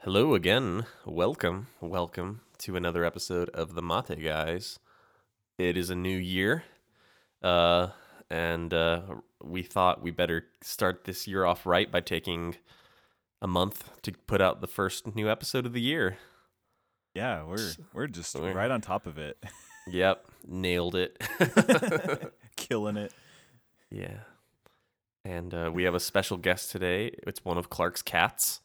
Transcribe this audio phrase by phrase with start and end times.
[0.00, 0.86] Hello again.
[1.04, 4.78] Welcome, welcome to another episode of the Mate Guys.
[5.58, 6.64] It is a new year,
[7.42, 7.88] uh,
[8.30, 9.02] and uh,
[9.42, 12.56] we thought we better start this year off right by taking
[13.42, 16.16] a month to put out the first new episode of the year.
[17.14, 19.42] Yeah, we're we're just We're- right on top of it,
[19.88, 21.20] Yep, nailed it.
[22.56, 23.12] killing it.
[23.90, 24.20] yeah,
[25.26, 27.10] and uh, we have a special guest today.
[27.26, 28.60] It's one of Clark's cats.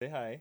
[0.00, 0.40] Say hi.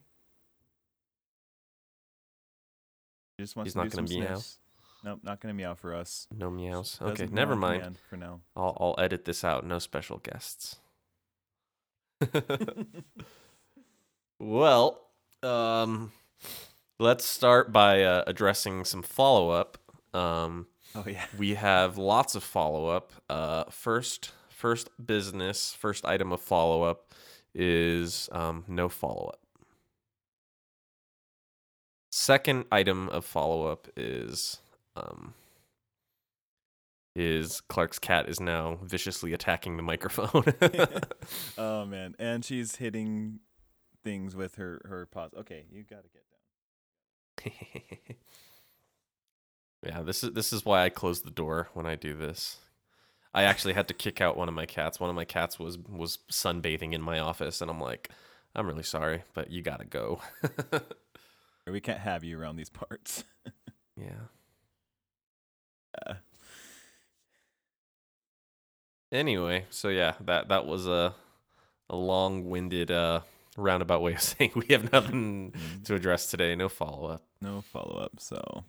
[3.38, 4.28] He just wants He's to not do gonna some meow?
[4.28, 4.60] sniffs.
[5.04, 6.28] Nope, not gonna meow for us.
[6.36, 6.98] No meows.
[7.02, 7.80] Okay, Doesn't never meow mind.
[7.82, 8.42] command for now.
[8.56, 9.66] I'll I'll edit this out.
[9.66, 10.78] No special guests.
[14.40, 15.02] well,
[15.44, 16.12] um,
[17.00, 19.78] let's start by uh, addressing some follow up.
[20.14, 21.26] Um, Oh yeah.
[21.38, 23.12] we have lots of follow up.
[23.30, 27.14] Uh, first, first business, first item of follow up
[27.54, 29.40] is um, no follow up.
[32.20, 34.58] Second item of follow up is
[34.96, 35.36] um,
[37.16, 40.44] is Clark's cat is now viciously attacking the microphone.
[41.60, 43.42] Oh man, and she's hitting
[44.04, 45.30] things with her her paws.
[45.38, 46.08] Okay, you gotta
[47.46, 48.16] get down.
[49.86, 52.58] yeah, this is this is why I close the door when I do this.
[53.32, 55.00] I actually had to kick out one of my cats.
[55.00, 58.10] One of my cats was was sunbathing in my office, and I'm like,
[58.56, 60.20] I'm really sorry, but you gotta go.
[61.72, 63.24] We can't have you around these parts.
[63.98, 64.28] yeah.
[66.08, 66.14] Uh,
[69.12, 71.14] Anyway, so yeah, that that was a
[71.90, 73.22] a long winded uh
[73.56, 75.54] roundabout way of saying we have nothing
[75.86, 76.56] to address today.
[76.56, 77.24] No follow up.
[77.42, 78.20] no follow up.
[78.20, 78.66] So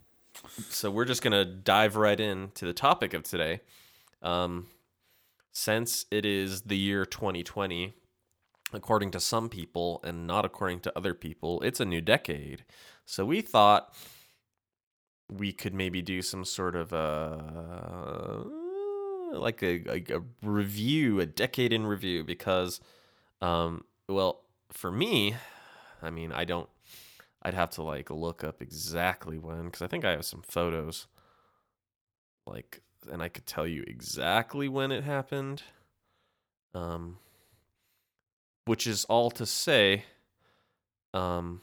[0.68, 3.60] So we're just gonna dive right in to the topic of today.
[4.22, 4.68] Um,
[5.52, 7.94] since it is the year 2020,
[8.72, 12.64] according to some people and not according to other people, it's a new decade.
[13.05, 13.94] So we thought
[15.30, 18.44] we could maybe do some sort of a
[19.33, 22.80] like a, a, a review, a decade in review, because,
[23.42, 24.40] um, well,
[24.70, 25.36] for me,
[26.02, 26.68] I mean, I don't
[27.42, 31.06] I'd have to like look up exactly when because I think I have some photos,
[32.46, 35.62] like, and I could tell you exactly when it happened.
[36.74, 37.18] Um,
[38.68, 40.05] which is all to say,
[41.14, 41.61] um,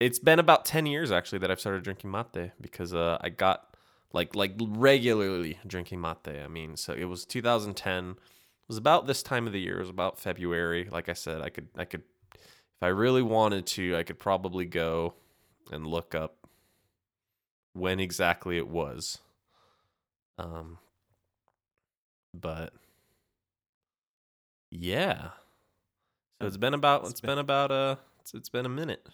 [0.00, 3.76] it's been about ten years actually that I've started drinking mate because uh, I got
[4.12, 6.16] like like regularly drinking mate.
[6.26, 8.10] I mean, so it was 2010.
[8.10, 8.16] It
[8.68, 9.76] was about this time of the year.
[9.76, 10.88] It was about February.
[10.90, 12.02] Like I said, I could I could
[12.34, 15.14] if I really wanted to, I could probably go
[15.70, 16.48] and look up
[17.74, 19.18] when exactly it was.
[20.38, 20.78] Um,
[22.32, 22.72] but
[24.70, 25.30] yeah,
[26.40, 29.08] so it's been about It's it's been- been about uh it's, it's been a minute.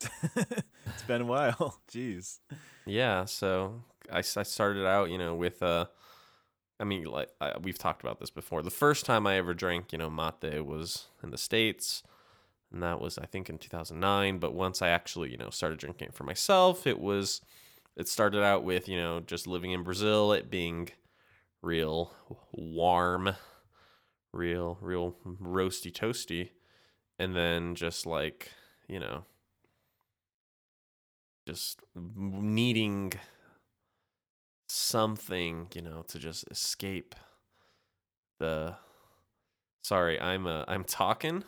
[0.00, 1.80] it's been a while.
[1.92, 2.38] Jeez.
[2.86, 5.86] Yeah, so I, I started out, you know, with uh
[6.80, 8.62] I mean, like I, we've talked about this before.
[8.62, 12.02] The first time I ever drank, you know, mate was in the states,
[12.72, 14.38] and that was I think in 2009.
[14.38, 17.40] But once I actually, you know, started drinking it for myself, it was
[17.96, 20.88] it started out with you know just living in Brazil, it being
[21.60, 22.12] real
[22.52, 23.36] warm,
[24.32, 26.50] real real roasty toasty,
[27.18, 28.50] and then just like
[28.88, 29.24] you know
[31.46, 33.12] just needing
[34.68, 37.14] something, you know, to just escape
[38.38, 38.74] the
[39.82, 41.44] sorry, I'm uh, I'm talking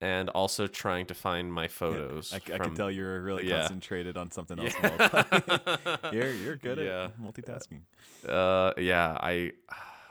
[0.00, 2.32] and also trying to find my photos.
[2.32, 3.60] I from- can tell you're really yeah.
[3.60, 4.74] concentrated on something else.
[4.74, 5.98] time.
[6.12, 7.04] you're you're good Yeah.
[7.04, 7.82] at multitasking.
[8.26, 9.52] Uh yeah, I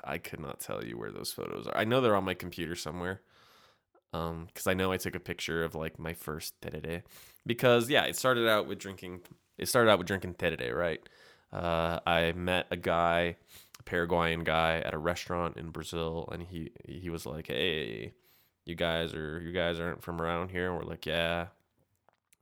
[0.04, 1.78] I could not tell you where those photos are.
[1.78, 3.22] I know they're on my computer somewhere.
[4.14, 7.04] Um cuz I know I took a picture of like my first tereré
[7.46, 9.22] because yeah, it started out with drinking
[9.58, 11.02] it started out with drinking tereré, right?
[11.52, 13.38] Uh I met a guy,
[13.80, 18.14] a Paraguayan guy at a restaurant in Brazil and he he was like, "Hey,
[18.66, 21.48] you guys are you guys aren't from around here?" And we're like, "Yeah."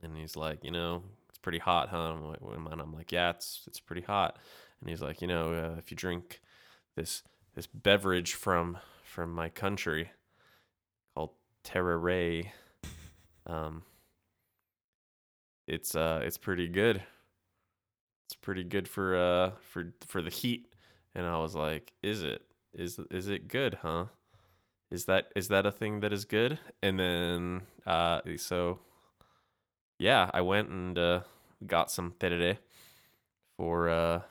[0.01, 3.79] And he's like, "You know, it's pretty hot, huh?" And I'm like, "Yeah, it's it's
[3.79, 4.37] pretty hot."
[4.79, 6.41] And he's like, "You know, uh, if you drink
[6.95, 7.23] this
[7.57, 10.11] this beverage from from my country
[11.15, 11.31] called
[11.63, 12.49] Tereré,
[13.47, 13.81] um,
[15.67, 17.01] it's uh it's pretty good.
[18.27, 20.71] It's pretty good for uh for for the heat."
[21.15, 22.43] And I was like, "Is it?
[22.75, 24.05] Is is it good, huh?"
[24.91, 26.59] Is that is that a thing that is good?
[26.83, 28.81] And then uh so
[29.97, 31.21] yeah, I went and uh
[31.65, 32.59] got some tereré
[33.57, 34.21] for uh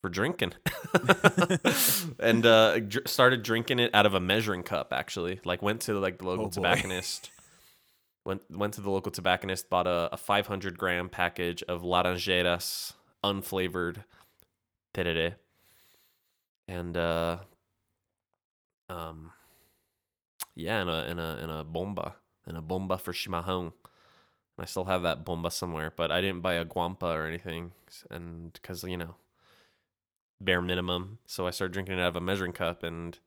[0.00, 0.52] for drinking,
[2.18, 4.92] and uh, dr- started drinking it out of a measuring cup.
[4.92, 7.30] Actually, like went to like the local Oh, tobacconist.
[8.26, 12.92] Went went to the local tobacconist, bought a, a 500 gram package of Laranjeiras
[13.24, 14.04] unflavored
[16.68, 17.38] and uh,
[18.88, 19.32] um,
[20.54, 23.72] yeah, in a in a in a bomba, in a bomba for chimarrão.
[24.58, 27.72] I still have that bomba somewhere, but I didn't buy a guampa or anything,
[28.10, 29.14] and because you know,
[30.40, 31.18] bare minimum.
[31.26, 33.18] So I started drinking it out of a measuring cup, and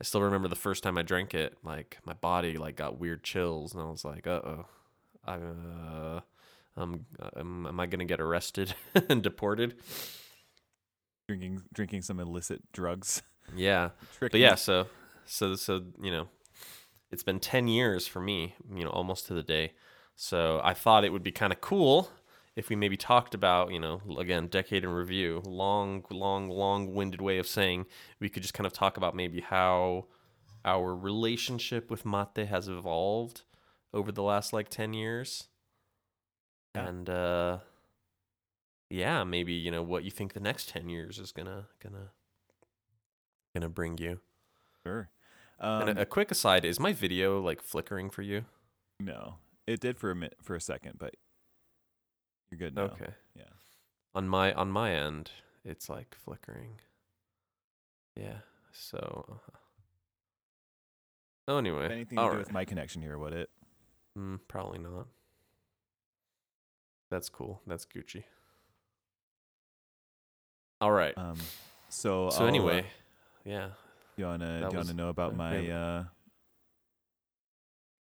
[0.00, 1.56] I still remember the first time I drank it.
[1.62, 4.66] Like my body like got weird chills, and I was like, "Uh oh,
[5.26, 6.20] I uh,
[6.76, 7.06] um,
[7.36, 8.74] am, am I gonna get arrested
[9.08, 9.74] and deported?"
[11.28, 13.22] Drinking drinking some illicit drugs.
[13.54, 13.90] Yeah,
[14.20, 14.86] but yeah, so
[15.26, 16.28] so so you know,
[17.12, 19.74] it's been ten years for me, you know, almost to the day.
[20.16, 22.08] So I thought it would be kind of cool
[22.56, 27.38] if we maybe talked about, you know, again, decade in review, long, long, long-winded way
[27.38, 27.86] of saying
[28.20, 30.06] we could just kind of talk about maybe how
[30.64, 33.42] our relationship with mate has evolved
[33.92, 35.48] over the last like ten years,
[36.74, 36.86] Yeah.
[36.88, 37.58] and uh,
[38.90, 42.10] yeah, maybe you know what you think the next ten years is gonna gonna
[43.54, 44.20] gonna bring you.
[44.84, 45.10] Sure.
[45.60, 48.44] And Um, a, a quick aside: is my video like flickering for you?
[49.00, 49.36] no,
[49.66, 51.14] it did for a minute, for a second, but
[52.50, 52.82] you're good now.
[52.82, 53.12] Okay.
[53.36, 53.44] Yeah.
[54.14, 55.30] On my on my end,
[55.64, 56.80] it's like flickering.
[58.16, 58.38] Yeah.
[58.72, 59.24] So.
[59.28, 59.58] uh
[61.46, 61.86] Oh, anyway.
[61.92, 62.38] Anything to do right.
[62.38, 63.50] with my connection here, would it?
[64.18, 65.08] Mm, probably not.
[67.10, 67.60] That's cool.
[67.66, 68.24] That's Gucci.
[70.80, 71.16] All right.
[71.16, 71.36] Um.
[71.88, 72.86] So so I'll, uh, anyway,
[73.44, 73.68] yeah.
[74.16, 76.04] you wanna that do you wanna know about uh, my uh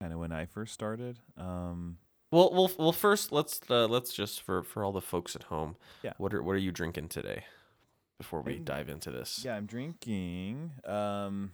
[0.01, 1.19] kind of when I first started?
[1.37, 1.99] Um.
[2.33, 2.93] Well, well, well.
[2.93, 5.77] First, let's uh, let's just for for all the folks at home.
[6.03, 6.15] Yeah.
[6.17, 7.45] What are what are you drinking today?
[8.17, 9.43] Before we I'm- dive into this.
[9.45, 11.53] Yeah, I'm drinking um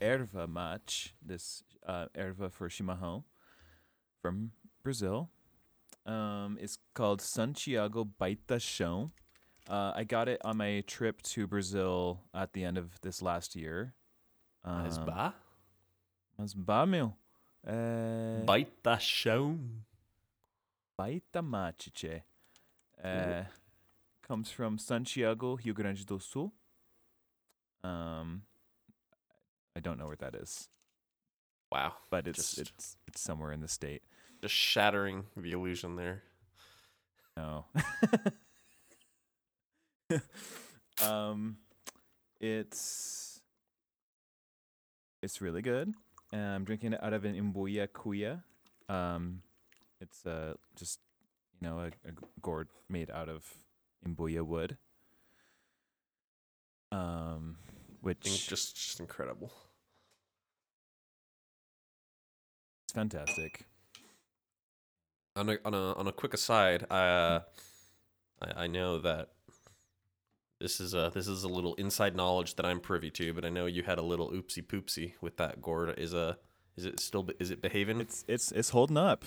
[0.00, 1.12] erva mate.
[1.24, 3.22] This uh, erva for chimarrão
[4.20, 4.50] from
[4.82, 5.30] Brazil.
[6.04, 9.12] Um, it's called Santiago Baita Chão.
[9.68, 13.54] Uh, I got it on my trip to Brazil at the end of this last
[13.54, 13.94] year.
[14.64, 15.34] Um, Mas ba?
[16.38, 17.14] Mas ba, meu.
[17.64, 19.58] É, Baita chão.
[20.96, 22.22] Baita mate, tchê.
[22.98, 23.44] Uh,
[24.22, 26.52] comes from Santiago, Rio Grande do Sul.
[27.84, 28.42] Um,
[29.76, 30.68] I don't know where that is,
[31.70, 31.94] Wow.
[32.10, 34.02] but it's Just- it's it's somewhere in the state.
[34.42, 36.22] Just shattering the illusion there.
[37.36, 37.66] No.
[41.02, 41.58] um,
[42.40, 43.40] it's
[45.22, 45.94] it's really good.
[46.32, 48.42] And I'm drinking it out of an Imbuya Kuya.
[48.88, 49.42] Um,
[50.00, 51.00] it's uh just
[51.60, 53.44] you know a, a gourd made out of
[54.06, 54.76] Imbuya wood.
[56.92, 57.56] Um,
[58.00, 59.52] which just just incredible.
[62.84, 63.66] It's fantastic.
[65.36, 67.40] On a on a on a quick aside, uh,
[68.40, 69.28] I I know that
[70.60, 73.48] this is a this is a little inside knowledge that I'm privy to, but I
[73.48, 75.98] know you had a little oopsie poopsie with that gourd.
[75.98, 76.36] Is a
[76.76, 78.00] is it still is it behaving?
[78.00, 79.24] It's it's it's holding up.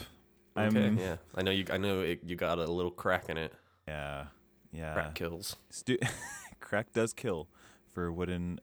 [0.58, 1.18] okay, I'm yeah.
[1.36, 3.54] I know you I know it, you got a little crack in it.
[3.88, 4.26] yeah
[4.74, 4.94] yeah.
[4.94, 5.56] Crack kills.
[5.70, 6.00] Stu-
[6.60, 7.48] crack does kill
[7.94, 8.60] for wooden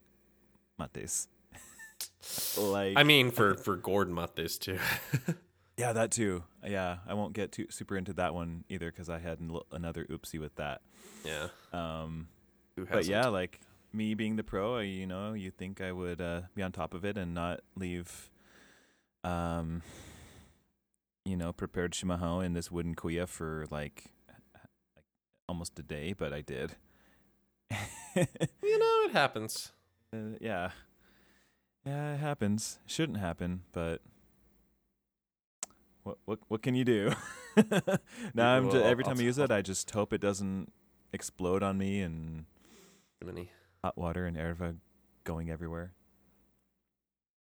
[0.79, 1.29] mates.
[2.59, 4.79] like I mean, for for gourd mates too.
[5.77, 6.45] yeah, that too.
[6.67, 10.05] Yeah, I won't get too super into that one either because I had an- another
[10.05, 10.81] oopsie with that.
[11.25, 11.49] yeah.
[11.73, 12.29] Um,
[12.91, 13.61] but yeah, like
[13.93, 17.05] me being the pro, you know, you think I would uh, be on top of
[17.05, 18.31] it and not leave,
[19.25, 19.83] um,
[21.25, 24.05] you know, prepared chimarrão in this wooden kuya for like,
[24.95, 25.05] like
[25.49, 26.77] almost a day, but I did.
[27.71, 29.73] you know it happens.
[30.13, 30.71] Uh, yeah.
[31.85, 32.81] Yeah, it happens.
[32.87, 34.03] Shouldn't happen, but
[36.03, 37.13] what what what can you do?
[38.35, 40.73] now I'm just, every I'll time I use it, I just hope it doesn't
[41.13, 42.45] explode on me and
[43.21, 43.51] Jiminy.
[43.83, 44.77] hot water and erva
[45.25, 45.93] going everywhere.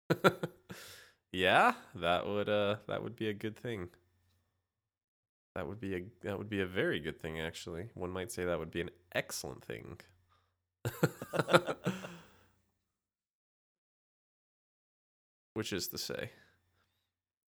[1.31, 3.89] yeah, that would uh that would be a good thing.
[5.55, 7.89] That would be a that would be a very good thing actually.
[7.93, 9.99] One might say that would be an excellent thing.
[15.53, 16.31] Which is to say.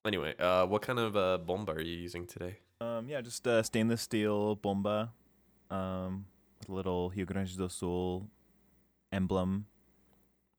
[0.06, 2.58] Anyway, uh what kind of uh bomba are you using today?
[2.82, 5.12] Um, yeah, just uh, stainless steel bomba,
[5.70, 6.26] um,
[6.72, 8.30] little Rio Grande do Sul
[9.12, 9.66] emblem,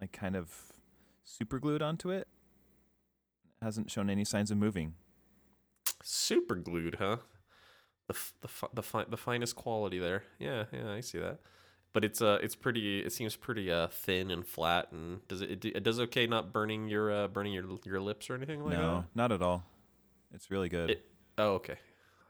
[0.00, 0.52] like kind of
[1.24, 2.28] super glued onto it.
[3.60, 4.94] Hasn't shown any signs of moving.
[6.02, 7.18] Super glued, huh?
[8.08, 10.24] The f- the fi- the fi- the finest quality there.
[10.38, 11.38] Yeah, yeah, I see that.
[11.92, 13.00] but it's uh it's pretty.
[13.00, 14.90] It seems pretty uh thin and flat.
[14.90, 15.64] And does it?
[15.64, 18.72] It, it does okay not burning your uh burning your your lips or anything like
[18.76, 18.82] that?
[18.82, 19.64] no, not at all.
[20.34, 20.90] It's really good.
[20.90, 21.06] It-
[21.38, 21.76] Oh, okay.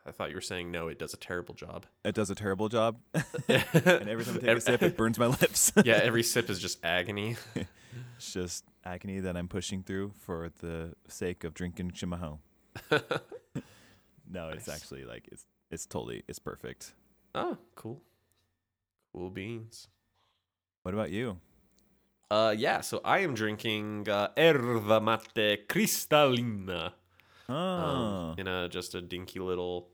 [0.04, 0.88] I thought you were saying no.
[0.88, 1.86] It does a terrible job.
[2.04, 5.26] It does a terrible job, and every time I take a sip, it burns my
[5.26, 5.72] lips.
[5.84, 7.36] yeah, every sip is just agony.
[7.54, 12.38] it's just agony that I'm pushing through for the sake of drinking Chimarrão.
[12.90, 14.76] no, it's Nice.
[14.76, 16.94] actually like it's it's totally it's perfect.
[17.34, 18.02] oh, cool.
[19.12, 19.88] Cool beans.
[20.82, 21.38] What about you?
[22.30, 22.80] Uh, yeah.
[22.80, 26.92] So I am drinking uh, erva mate cristalina.
[27.48, 29.88] Oh, um, in a just a dinky little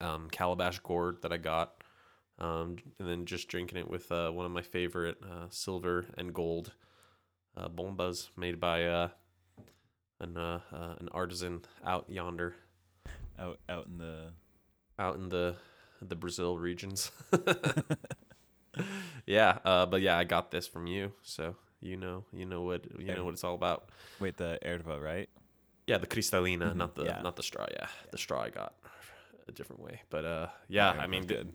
[0.00, 1.82] um, calabash gourd that I got,
[2.38, 6.32] um, and then just drinking it with uh, one of my favorite uh, silver and
[6.34, 6.72] gold
[7.56, 9.08] uh, bombas made by uh,
[10.20, 12.54] an uh, uh, an artisan out yonder,
[13.38, 14.32] out out in the
[14.98, 15.56] out in the
[16.02, 17.10] the Brazil regions.
[19.26, 22.84] yeah, uh, but yeah, I got this from you, so you know, you know what
[22.98, 23.90] you know what it's all about.
[24.20, 25.28] wait the erva, right?
[25.86, 27.20] Yeah, the cristalina, Mhm, not the yeah.
[27.22, 27.66] not the straw.
[27.70, 28.74] Yeah, the straw I got
[29.50, 30.00] a different way.
[30.10, 31.52] But uh, yeah, Okay, I mean, good.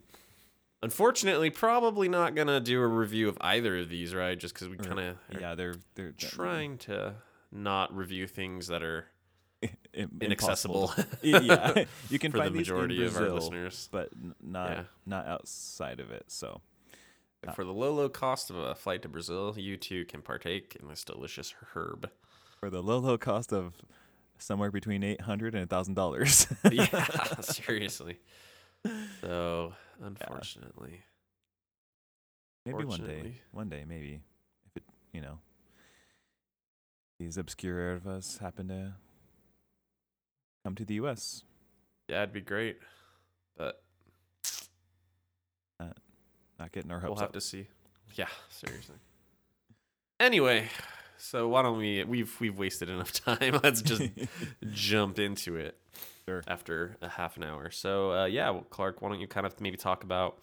[0.82, 4.38] unfortunately, probably not gonna do a review of either of these, right?
[4.38, 7.14] Just because we kind of Yeah, they're they're trying to
[7.52, 9.06] not review things that are
[10.20, 13.88] inaccessible yeah, you can for the find these in majority of our Brazil, listeners.
[13.90, 14.10] but
[14.42, 14.82] not Yeah.
[15.06, 16.24] not outside of it.
[16.28, 16.60] So.
[17.54, 20.88] For the low, low cost of a flight to Brazil, you too can partake in
[20.88, 22.10] this delicious herb.
[22.58, 23.74] for the low low cost of
[24.38, 26.46] somewhere between eight hundred and a thousand dollars.
[26.70, 27.04] yeah,
[27.40, 28.18] seriously.
[29.20, 31.02] So, unfortunately,
[32.64, 33.34] Maybe one day.
[33.52, 34.20] One day, maybe.
[34.66, 35.38] If it, you know,
[37.18, 38.94] these obscure ervas happen to
[40.64, 41.44] come to the U.S.
[42.08, 42.78] yeah, it'd be great,
[43.56, 43.82] but
[46.58, 47.10] Not getting our hopes.
[47.10, 47.32] we'll have up.
[47.34, 47.68] to see.
[48.14, 48.96] Yeah, seriously.
[50.18, 50.68] Anyway,
[51.18, 52.04] so why don't we?
[52.04, 53.60] We've we've wasted enough time.
[53.62, 54.10] Let's just
[54.70, 55.78] jump into it.
[56.28, 56.42] Sure.
[56.48, 57.70] After a half an hour.
[57.70, 60.38] So uh, yeah, well, Clark, why don't you kind of maybe talk about?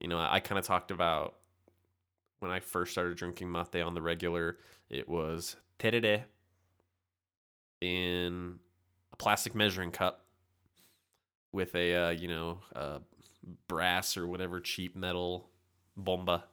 [0.00, 1.36] You know, I, kind of talked about
[2.40, 4.58] when I first started drinking mate on the regular.
[4.90, 6.24] It was tereré
[7.80, 8.58] in
[9.12, 10.24] a plastic measuring cup
[11.52, 12.98] with a uh, you know uh,
[13.68, 15.48] brass or whatever cheap metal
[15.96, 16.44] bomba.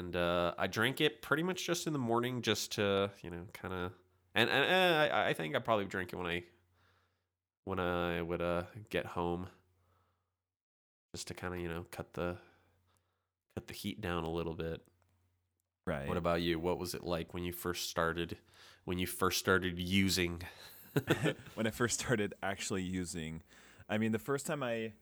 [0.00, 3.42] And uh, I drank it pretty much just in the morning, just to you know,
[3.52, 3.92] kind of.
[4.34, 6.42] And, and, and I, I think I probably drink it when I
[7.64, 9.46] when I would uh get home,
[11.14, 12.38] just to kind of you know cut the
[13.54, 14.80] cut the heat down a little bit.
[15.86, 16.08] right.
[16.08, 16.58] What about you?
[16.58, 18.38] What was it like when you first started
[18.86, 20.42] when you first started using?
[21.54, 23.42] when I first started actually using,
[23.86, 24.92] I mean, the first time I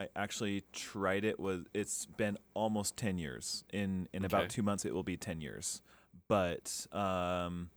[0.00, 3.64] I actually tried it was it's been almost ten years.
[3.72, 4.36] In in Okay.
[4.36, 5.82] about two months, it will be ten years.
[6.28, 7.70] But um,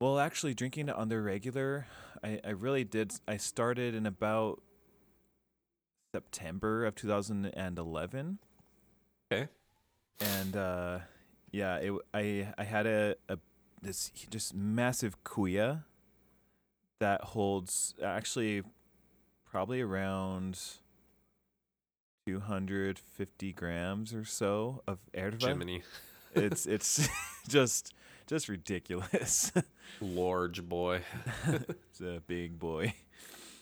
[0.00, 1.86] well, actually, drinking it on the regular,
[2.22, 3.14] I I really did.
[3.26, 4.62] I started in about
[6.12, 8.38] September of 2011.
[9.32, 9.48] Okay.
[10.20, 10.98] And uh,
[11.50, 13.38] yeah, it I I had a, a
[13.82, 15.84] this just massive kuya
[16.98, 18.62] that holds actually
[19.56, 20.60] probably around
[22.26, 25.40] 250 grams or so of erva.
[25.40, 25.82] Jiminy,
[26.34, 27.08] It's it's
[27.48, 27.94] just
[28.26, 29.50] just ridiculous.
[30.02, 31.00] large boy.
[31.46, 32.92] it's a big boy.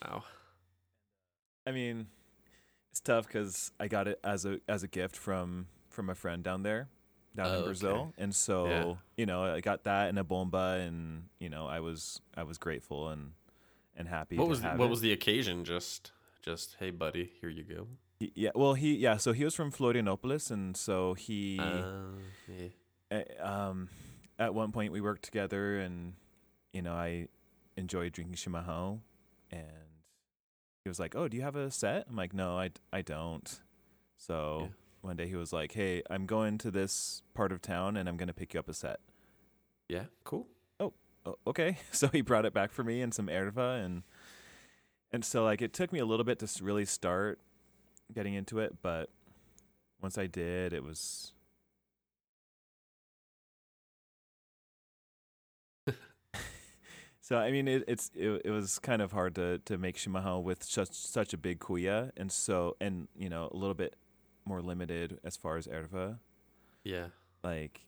[0.05, 0.25] Wow.
[1.65, 2.09] I mean,
[2.91, 6.43] it's tough because I got it as a as a gift from from a friend
[6.43, 6.89] down there,
[7.37, 8.11] down Oh, in Brazil, okay.
[8.19, 8.95] and so Yeah.
[9.17, 12.59] you know I got that and a bomba, and you know I was I was
[12.59, 13.31] grateful and
[13.97, 14.37] and happy.
[14.37, 14.91] What to was what it.
[14.91, 15.65] was the occasion?
[15.65, 17.89] Just just hey buddy, here you go.
[18.21, 18.51] He- yeah?
[18.55, 22.69] Well, he yeah, so he was from Florianopolis, and so he Uh, yeah.
[23.41, 23.89] uh, um
[24.39, 26.15] at one point we worked together, and
[26.73, 27.29] you know I
[27.77, 29.01] enjoyed drinking chimarrão,
[29.51, 29.89] and
[30.85, 33.61] he was like, "Oh, do you have a set?" I'm like, "No, I I don't."
[34.17, 34.69] So Yeah.
[35.01, 38.17] one day he was like, "Hey, I'm going to this part of town, and I'm
[38.17, 39.01] gonna pick you up a set."
[39.89, 40.47] Yeah, cool.
[41.27, 41.79] Oh, okay.
[41.93, 44.03] So he brought it back for me and some erva and
[45.13, 47.39] and so like it took me a little bit to really start
[48.15, 49.11] getting into it, but
[50.03, 51.33] once I did, it was
[57.21, 60.43] So I mean it, it's it, it was kind of hard to to make chimarrão
[60.43, 63.97] with such such a big kuya and so and you know a little bit
[64.45, 66.19] more limited as far as erva
[66.85, 67.09] Yeah.
[67.45, 67.83] like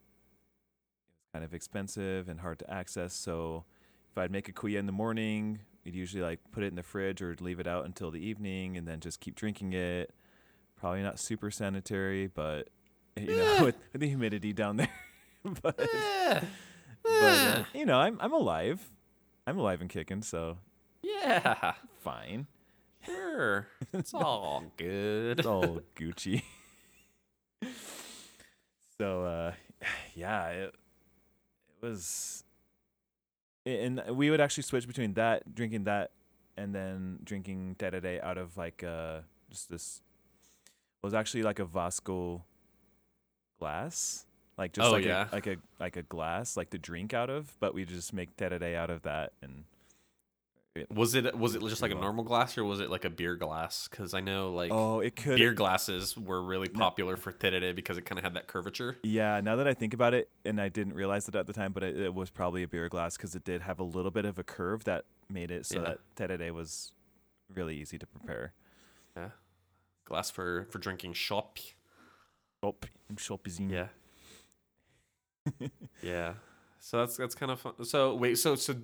[1.37, 3.13] kind of expensive and hard to access.
[3.13, 3.65] So
[4.11, 6.83] if I'd make a kuya in the morning, we'd usually like put it in the
[6.83, 10.15] fridge or leave it out until the evening and then just keep drinking it.
[10.77, 12.71] probably not super sanitary, but
[13.19, 14.89] you know, with, with the humidity down there.
[15.63, 16.41] but Eh,
[17.03, 18.91] but uh, eh, you know, I'm I'm alive.
[19.47, 20.57] I'm alive and kicking, so
[21.03, 22.47] yeah, fine.
[23.05, 23.69] sure.
[23.93, 25.39] It's all good.
[25.41, 26.43] It's all Gucci.
[28.99, 29.53] so uh
[30.15, 30.75] yeah, it
[31.87, 32.45] was
[33.65, 36.11] and we would actually switch between that drinking that
[36.57, 40.03] and then drinking tereré out of like uh just this
[41.03, 42.45] was actually like a Vasco
[43.59, 44.27] glass.
[44.59, 45.29] Like just Oh, like yeah.
[45.31, 48.37] a like a like a glass like to drink out of, but we just make
[48.37, 49.65] tereré out of that and
[50.91, 53.37] Was it was it just like a normal glass or was it like a beer
[53.37, 53.89] glass?
[53.89, 57.97] Because I know like oh, it could beer glasses were really popular for tereré because
[57.99, 58.97] it kind of had that curvature.
[59.03, 61.73] Yeah, now that I think about it, and I didn't realize it at the time,
[61.73, 64.25] but it, it was probably a beer glass because it did have a little bit
[64.25, 65.95] of a curve that made it so Yeah.
[66.17, 66.93] that tereré was
[67.55, 68.53] really easy to prepare.
[69.17, 69.31] Yeah,
[70.05, 71.59] glass for for drinking shop.
[72.63, 72.75] Oh,
[73.19, 73.71] shopping.
[73.71, 73.89] Yeah.
[76.03, 76.35] yeah.
[76.79, 77.85] So that's that's kind of fun.
[77.85, 78.75] So wait, so so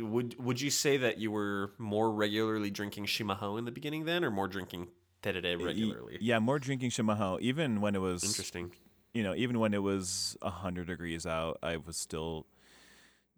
[0.00, 4.24] would would you say that you were more regularly drinking chimarrão in the beginning then,
[4.24, 4.88] or more drinking
[5.22, 6.18] tereré regularly?
[6.20, 7.40] Yeah, more drinking chimarrão.
[7.40, 8.72] Even when it was, Interesting.
[9.14, 12.46] you know, even when it was hundred degrees out, I was still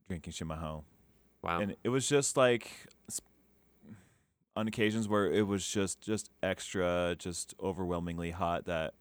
[0.09, 0.83] drinking chimarrão,
[1.43, 1.61] Wow.
[1.61, 2.71] and it was just like
[4.57, 8.95] on occasions where it was just just extra, just overwhelmingly hot that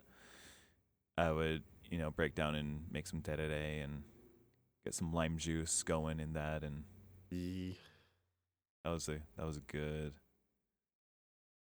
[1.18, 4.04] I would, you know, break down and make some tereré and
[4.84, 6.84] get some lime juice going in that, and
[7.29, 7.77] Ye-
[8.84, 10.13] that was a that was a good.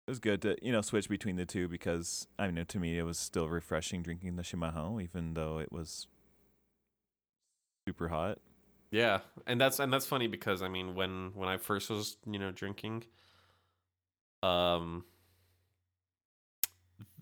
[0.06, 2.98] It was good to you know switch between the two because I mean to me
[2.98, 6.08] it was still refreshing drinking the chimarrão even though it was
[7.88, 8.38] super hot.
[8.90, 12.38] Yeah, and that's and that's funny because I mean when when I first was you
[12.38, 13.04] know drinking,
[14.42, 15.04] um,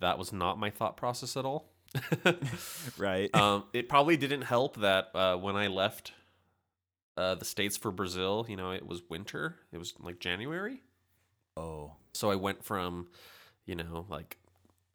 [0.00, 1.68] that was not my thought process at all.
[2.96, 3.34] Right.
[3.34, 6.12] um, it probably didn't help that uh, when I left
[7.20, 9.56] uh, the states for Brazil, you know, it was winter.
[9.72, 10.82] It was like January,
[11.56, 11.92] oh.
[12.12, 13.08] so I went from,
[13.66, 14.38] you know, like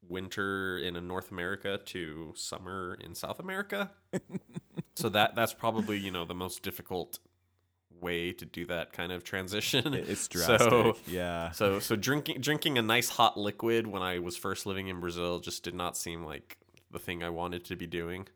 [0.08, 3.91] winter in North America to summer in South America.
[4.95, 7.19] so that that's probably you know the most difficult
[8.02, 9.93] way to do that kind of transition.
[9.93, 10.95] It- It's So- drastic.
[11.08, 11.52] yeah.
[11.52, 15.39] So so drinking drinking a nice hot liquid when I was first living in Brazil
[15.39, 16.58] just did not seem like
[16.91, 18.28] the thing I wanted to be doing.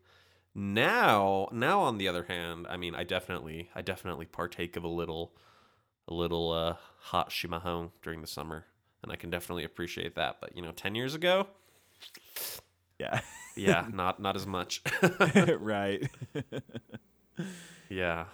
[0.54, 4.88] Now now on the other hand, I mean I definitely I definitely partake of a
[4.88, 5.32] little
[6.08, 8.66] a little uh hot chimarrão during the summer
[9.02, 10.38] and I can definitely appreciate that.
[10.40, 11.48] But you know, 10 years ago,
[12.98, 13.20] Yeah.
[13.56, 14.82] yeah, not not as much.
[15.60, 16.08] right.
[17.88, 18.26] yeah.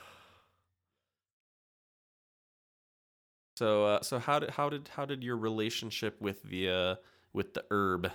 [3.57, 6.95] So uh, so how did how did how did your relationship with the uh,
[7.33, 8.11] with the herb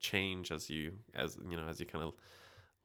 [0.00, 2.14] change as you as you know as you kind of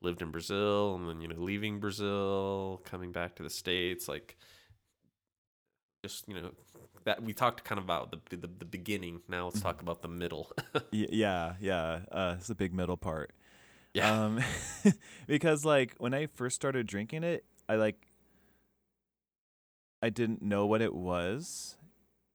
[0.02, 4.38] lived in Brazil and then you know leaving Brazil coming back to the states like
[6.04, 6.52] just you know
[7.04, 10.08] that we talked kind of about the the, the beginning now let's talk about the
[10.08, 10.52] middle
[10.92, 12.00] yeah, yeah.
[12.12, 13.32] Uh, it's the big middle part.
[13.94, 14.40] yeah Um,
[15.28, 17.96] because like when I first started drinking it, I like
[20.02, 21.76] I didn't know what it was,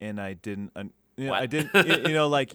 [0.00, 0.72] and I didn't.
[0.77, 1.74] Un- you know, I didn't.
[2.07, 2.53] you know, like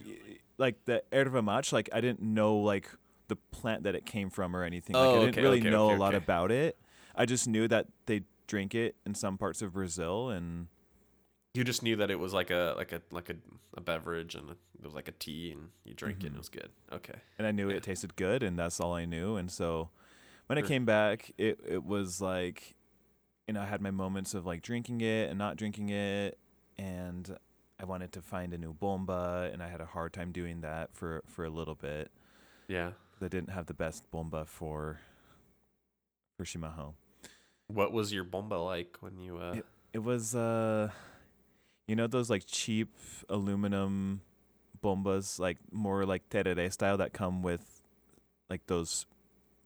[0.58, 1.72] like the erva mate.
[1.72, 2.88] Like I didn't know like
[3.30, 4.98] the plant that it came from or anything.
[4.98, 6.76] Like Oh, I didn't okay, really okay, know okay, a lot about it.
[7.16, 10.66] I just knew that they drink it in some parts of Brazil, and
[11.54, 13.36] you just knew that it was like a like a like a,
[13.76, 16.36] a beverage and it was like a tea and you drink it and Mhm.
[16.36, 17.76] it was good okay and I knew Yeah.
[17.76, 19.36] it tasted good, and that's all I knew.
[19.36, 19.90] And so
[20.46, 22.74] when I came back, it it was like,
[23.48, 26.38] you know, I had my moments of like drinking it and not drinking it,
[26.78, 27.36] and
[27.80, 30.94] I wanted to find a new bomba, and I had a hard time doing that
[30.94, 32.10] for for a little bit.
[32.68, 32.90] yeah
[33.22, 35.00] I didn't have the best bomba for
[36.36, 36.94] for Chimarrão.
[37.66, 39.56] what was your bomba like when you uh
[39.92, 40.90] It was uh,
[41.88, 42.88] you know those like cheap
[43.28, 44.20] aluminum
[44.82, 47.82] bombas, like more like tereré style that come with
[48.48, 49.04] like those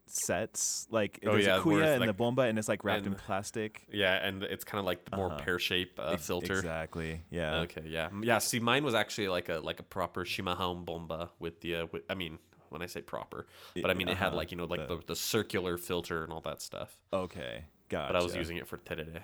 [0.07, 0.87] sets.
[0.91, 3.87] Like Oh, there's yeah, a kuya and the bomba, and it's like wrapped in plastic.
[3.93, 5.45] yeah and it's kind of like the more Uh-huh.
[5.45, 7.23] pear shape uh, Ex- filter Exactly.
[7.31, 7.61] Yeah.
[7.69, 11.61] okay yeah yeah see mine was actually like a like a proper chimarrão bomba with
[11.61, 12.39] the uh, with, i mean
[12.71, 13.47] when i say proper
[13.81, 14.37] but i mean it had Uh-huh.
[14.37, 17.65] like you know like The- the, the circular filter and all that stuff Okay.
[17.89, 18.13] Gotcha.
[18.13, 19.23] but i was using it for tereré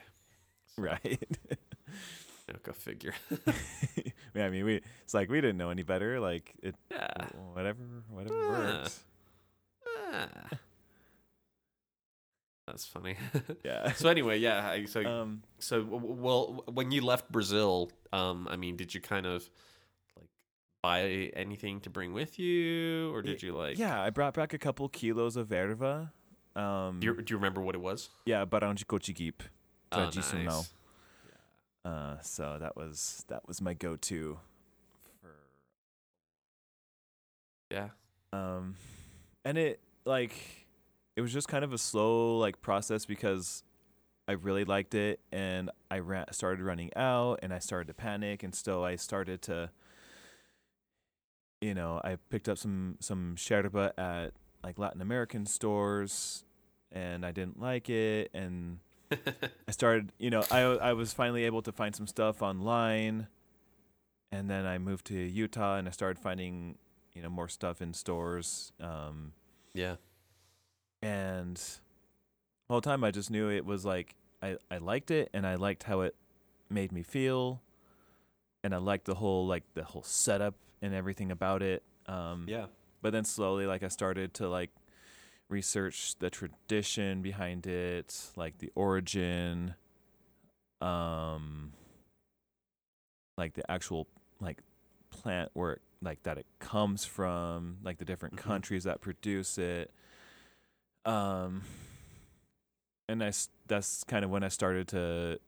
[0.76, 1.02] right.
[2.46, 3.14] you know, go figure
[4.34, 6.20] yeah, I mean, we it's like we didn't know any better.
[6.20, 7.08] Like it, yeah
[7.54, 8.48] whatever, whatever Ah.
[8.80, 9.00] works.
[10.14, 10.28] Ah.
[12.66, 13.16] that's funny
[13.64, 13.92] Yeah.
[13.92, 15.42] so anyway yeah so Um.
[15.58, 19.50] So, well, when you left Brazil, um, I mean, did you kind of
[20.82, 23.78] buy anything to bring with you, or did you like?
[23.78, 26.10] yeah, I brought back a couple kilos of erva.
[26.56, 28.08] Um, Do you, do you remember what it was?
[28.26, 29.42] yeah, Barão de Cotegipe.
[29.92, 30.44] Oh, Trajisunal.
[30.44, 30.72] nice.
[31.84, 34.38] Uh, so that was that was my go-to
[35.22, 35.30] for
[37.70, 37.88] Yeah.
[38.34, 38.76] um
[39.46, 40.66] and it like
[41.16, 43.62] it was just kind of a slow like process because
[44.28, 48.42] I really liked it and I ran, started running out and I started to panic
[48.42, 49.70] and so I started to
[51.60, 56.44] you know I picked up some some sherba at like Latin American stores
[56.92, 58.78] and I didn't like it and
[59.68, 63.26] I started, you know, I I was finally able to find some stuff online,
[64.30, 66.78] and then I moved to Utah and I started finding,
[67.12, 68.72] you know, more stuff in stores.
[68.80, 69.32] Um,
[69.74, 69.96] yeah.
[71.02, 75.46] and the whole time I just knew it was like I I liked it and
[75.46, 76.14] I liked how it
[76.68, 77.62] made me feel,
[78.62, 81.82] and I liked the whole like the whole setup and everything about it.
[82.06, 82.66] Um, Yeah.
[83.02, 84.70] but then slowly like i started to like
[85.48, 89.74] research the tradition behind it like the origin
[90.80, 91.72] um
[93.38, 94.06] like the actual
[94.40, 94.58] like
[95.10, 98.38] plant where it, like that it comes from like the different Mhm.
[98.38, 99.90] countries that produce it
[101.04, 101.62] um
[103.08, 103.32] and I
[103.66, 105.40] that's kind of when i started to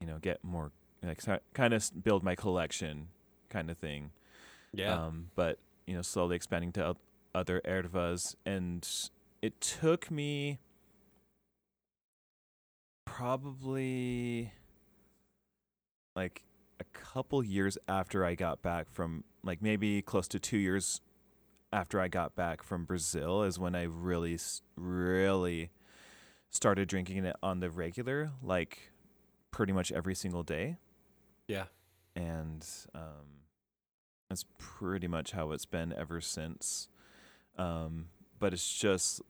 [0.00, 0.72] you know get more
[1.02, 1.20] like
[1.54, 3.08] kind of build my collection
[3.52, 4.10] kind of thing
[4.72, 4.94] Yeah.
[5.06, 6.96] um, but you know, slowly expanding to
[7.34, 8.88] other ervas, and
[9.42, 10.58] it took me
[13.04, 14.52] probably
[16.14, 16.42] like
[16.80, 21.00] a couple years after I got back from, like maybe close to two years
[21.72, 24.38] after I got back from Brazil, is when I really,
[24.76, 25.70] really
[26.50, 28.92] started drinking it on the regular, like
[29.50, 30.76] pretty much every single day
[31.46, 31.64] yeah.
[32.16, 33.41] and um,
[34.32, 36.88] that's pretty much how it's been ever since.
[37.58, 38.06] Um,
[38.38, 39.20] but it's just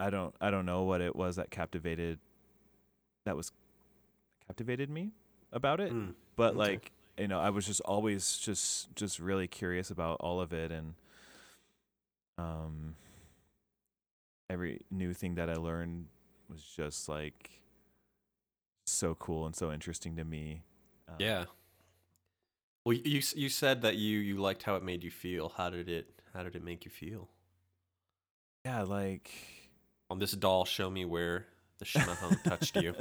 [0.00, 2.18] I don't I don't know what it was that captivated
[3.24, 3.52] that was
[4.48, 5.12] captivated me
[5.52, 6.14] about it, Mm.
[6.34, 6.56] but okay.
[6.72, 10.72] like you know I was just always just just really curious about all of it
[10.72, 10.94] and
[12.36, 12.96] um
[14.50, 16.06] every new thing that I learned
[16.50, 17.60] was just like
[18.86, 20.62] so cool and so interesting to me.
[21.08, 21.44] Um, Yeah.
[22.88, 25.52] Well, you you said that you you liked how it made you feel.
[25.54, 27.28] How did it How did it make you feel?
[28.64, 29.30] Yeah, like
[30.08, 31.44] On this doll, show me where
[31.80, 32.94] the Chimarrão touched you.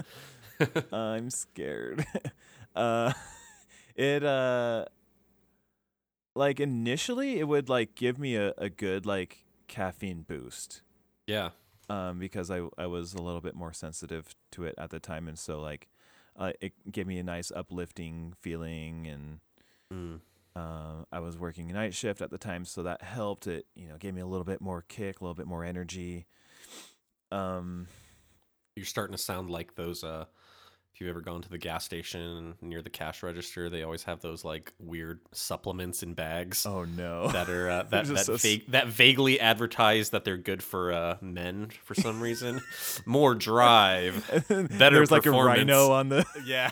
[0.92, 2.06] I'm scared.
[2.76, 3.14] uh
[3.96, 4.88] it uh
[6.36, 10.82] like initially it would like give me a, a good like caffeine boost.
[11.28, 11.52] yeah.
[11.90, 15.30] Um because I I was a little bit more sensitive to it at the time
[15.30, 15.88] and so like
[16.36, 19.40] uh, it gave me a nice uplifting feeling and
[19.94, 20.20] Mm.
[20.56, 23.48] uh, I was working night shift at the time, so that helped.
[23.48, 26.26] It you know gave me a little bit more kick, a little bit more energy.
[27.32, 27.88] Um,
[28.76, 30.04] You're starting to sound like those.
[30.04, 30.26] Uh,
[30.98, 34.20] if you've ever gone to the gas station near the cash register, they always have
[34.22, 36.66] those like weird supplements in bags.
[36.66, 40.64] oh no, that are uh, that that, so vague, that vaguely advertise that they're good
[40.64, 42.62] for uh, men for some reason.
[43.06, 46.26] More drive, better There's like a rhino on the.
[46.44, 46.72] Yeah.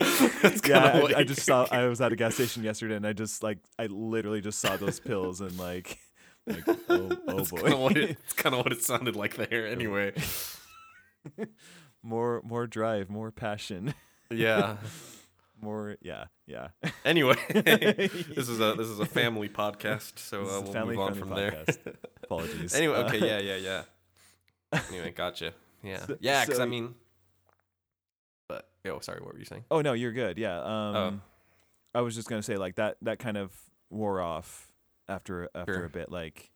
[0.66, 1.66] yeah, I, I just saw.
[1.70, 4.76] I was at a gas station yesterday, and I just like I literally just saw
[4.76, 5.98] those pills, and like,
[6.46, 6.76] like oh,
[7.28, 9.66] oh That's boy, kinda what it, it's kind of what it sounded like there.
[9.66, 10.12] Anyway,
[12.02, 13.94] more more drive, more passion,
[14.30, 14.76] yeah.
[15.60, 16.68] more yeah yeah.
[17.04, 21.30] Anyway, this is a this is a family podcast, so uh, we'll move on from
[21.30, 21.52] there.
[21.52, 21.94] podcast.
[22.24, 22.74] Apologies.
[22.74, 23.82] anyway, Uh, okay, yeah, yeah,
[24.72, 24.80] yeah.
[24.90, 25.52] Anyway, gotcha.
[25.82, 26.44] Yeah, So- yeah.
[26.44, 26.94] Because I mean,
[28.86, 29.64] oh, sorry, what were you saying?
[29.70, 30.38] Oh no, you're good.
[30.38, 30.60] Yeah.
[30.62, 30.94] Oh.
[30.94, 31.22] Um,
[31.94, 32.96] I was just gonna say like that.
[33.02, 33.52] That kind of
[33.90, 34.72] wore off
[35.08, 35.84] after after Sure.
[35.84, 36.10] a bit.
[36.10, 36.50] Like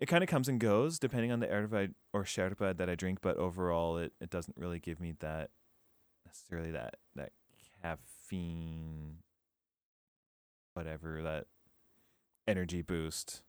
[0.00, 3.20] it kind of comes and goes depending on the erva or sherpa that I drink,
[3.22, 5.50] but overall, it it doesn't really give me that
[6.26, 7.32] necessarily that that
[7.82, 9.18] caffeine,
[10.74, 11.46] whatever that
[12.46, 13.42] energy boost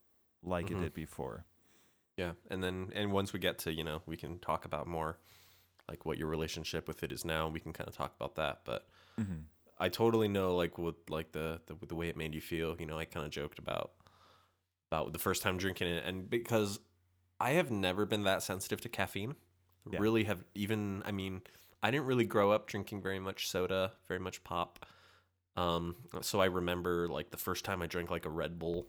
[0.44, 0.78] like Mhm.
[0.78, 1.46] it did before.
[2.18, 5.18] Yeah, and then and once we get to you know we can talk about more
[5.89, 7.48] like what your relationship with it is now.
[7.50, 8.88] We can kind of talk about that, but
[9.20, 9.41] Mm-hmm.
[9.78, 12.76] I totally know like with like the the, the way it made you feel.
[12.80, 13.91] You know, I kind of joked about
[14.91, 16.80] about the first time drinking it, and because
[17.39, 19.36] I have never been that sensitive to caffeine.
[19.89, 20.00] Yeah.
[20.00, 21.02] Really have even.
[21.06, 21.41] I mean,
[21.82, 24.86] I didn't really grow up drinking very much soda, very much pop.
[25.58, 28.88] Um, so I remember like the first time I drank like a Red Bull,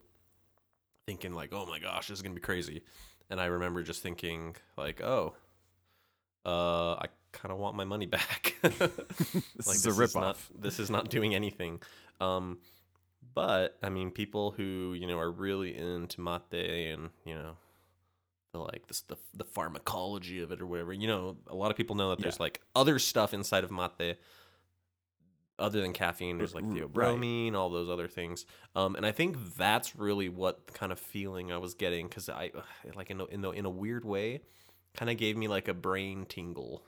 [1.06, 2.82] thinking like, "Oh my gosh, this is gonna be crazy,"
[3.30, 5.34] and I remember just thinking like, "Oh,
[6.46, 10.36] uh, I kind of want my money back." This like is a Not, ripoff.
[10.58, 11.80] this is not doing anything.
[12.20, 12.58] Um,
[13.34, 17.56] but I mean, people who you know are really into mate and you know
[18.52, 20.92] the like this the the pharmacology of it or whatever.
[20.92, 22.42] You know, a lot of people know that there's Yeah.
[22.44, 24.18] like other stuff inside of mate
[25.58, 26.38] other than caffeine.
[26.38, 28.44] There's like theobromine, all those other things.
[28.74, 32.50] Um, and I think that's really what kind of feeling I was getting because I
[32.94, 34.40] like in a, in the in a weird way,
[34.94, 36.82] kind of gave me like a brain tingle.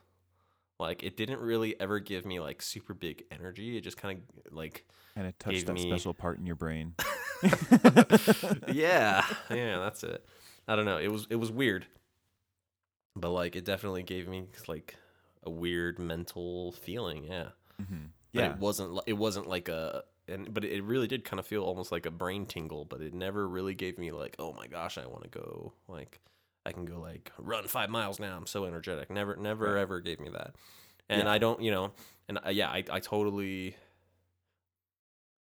[0.79, 3.77] Like it didn't really ever give me like super big energy.
[3.77, 6.95] It just kind of like Kind of touched that me- special part in your brain.
[8.69, 10.25] yeah, yeah, that's it.
[10.67, 10.99] I don't know.
[10.99, 11.87] It was it was weird,
[13.17, 14.97] but like it definitely gave me like
[15.43, 17.25] a weird mental feeling.
[17.25, 18.51] Yeah, hmm But Yeah.
[18.53, 19.01] it wasn't.
[19.07, 20.05] It wasn't like a.
[20.27, 22.85] And but it really did kind of feel almost like a brain tingle.
[22.87, 25.75] But it never really gave me like, oh my gosh, I want to go.
[25.87, 26.19] Like
[26.67, 28.37] I can go like run five miles now.
[28.37, 29.11] I'm so energetic.
[29.11, 29.83] Never, never Right.
[29.83, 30.55] ever gave me that.
[31.09, 31.33] And Yeah.
[31.33, 31.93] I don't, you know,
[32.29, 33.77] and uh, yeah, I I totally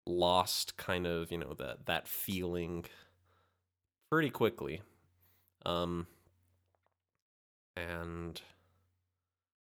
[0.06, 2.84] lost kind of you know that that feeling
[4.10, 4.82] pretty quickly
[5.66, 6.08] um
[7.78, 8.42] and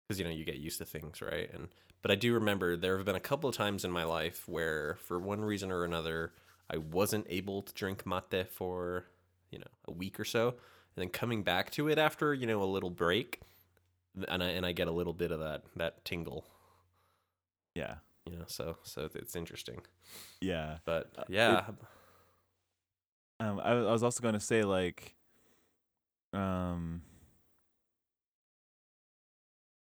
[0.07, 1.67] because you know you get used to things right and
[2.01, 4.97] but i do remember there have been a couple of times in my life where
[5.01, 6.31] for one reason or another
[6.69, 9.05] i wasn't able to drink mate for
[9.49, 10.55] you know a week or so
[10.95, 13.39] and then coming back to it after you know a little break
[14.27, 16.45] and i and i get a little bit of that that tingle
[17.75, 17.95] Yeah.
[18.25, 19.81] you know so so it's interesting
[20.41, 20.77] Yeah.
[20.85, 21.65] but Uh, yeah
[23.39, 25.15] Um, I, I was also going to say like,
[26.31, 27.01] um,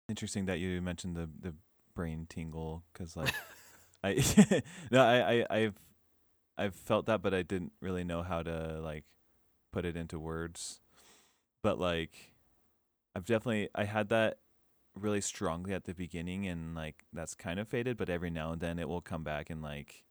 [0.08, 1.54] interesting that you mentioned the the
[1.94, 3.32] brain tingle because like,
[4.04, 5.74] I no I I I've
[6.58, 9.04] I've felt that, but I didn't really know how to like
[9.72, 10.80] put it into words.
[11.62, 12.34] But like,
[13.14, 14.38] I've definitely I had that
[14.94, 17.96] really strongly at the beginning, and like that's kind of faded.
[17.96, 20.04] But every now and then it will come back and like.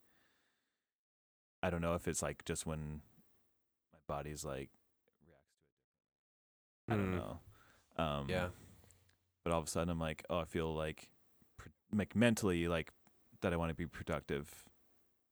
[1.64, 3.02] I don't know if it's like just when
[3.92, 4.70] my body's like
[5.26, 5.58] reacts
[6.88, 6.94] to it.
[6.94, 7.18] I don't Mm.
[7.18, 7.40] know.
[8.04, 8.50] Um, yeah
[9.44, 11.10] But all of a sudden, I'm like, oh, I feel like,
[11.92, 12.92] like mentally, like
[13.42, 13.54] that.
[13.54, 14.66] I want to be productive.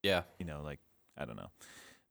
[0.01, 0.79] yeah You know, like
[1.15, 1.51] I don't know,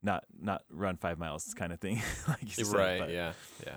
[0.01, 2.01] not not run five miles kind of thing.
[2.29, 3.33] like you said, right but- yeah
[3.67, 3.77] yeah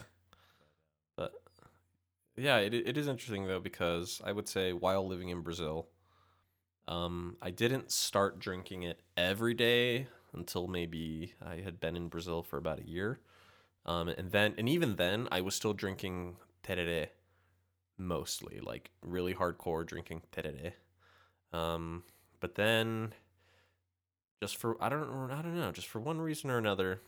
[2.37, 5.87] yeah it, it is interesting though because i would say while living in brazil
[6.87, 12.43] um i didn't start drinking it every day until maybe i had been in brazil
[12.43, 13.19] for about a year.
[13.85, 17.07] Um and then and even then i was still drinking tereré
[17.97, 20.73] mostly like really hardcore drinking tereré.
[21.53, 22.03] Um
[22.39, 23.13] but then
[24.41, 27.01] just for i don't i don't know just for one reason or another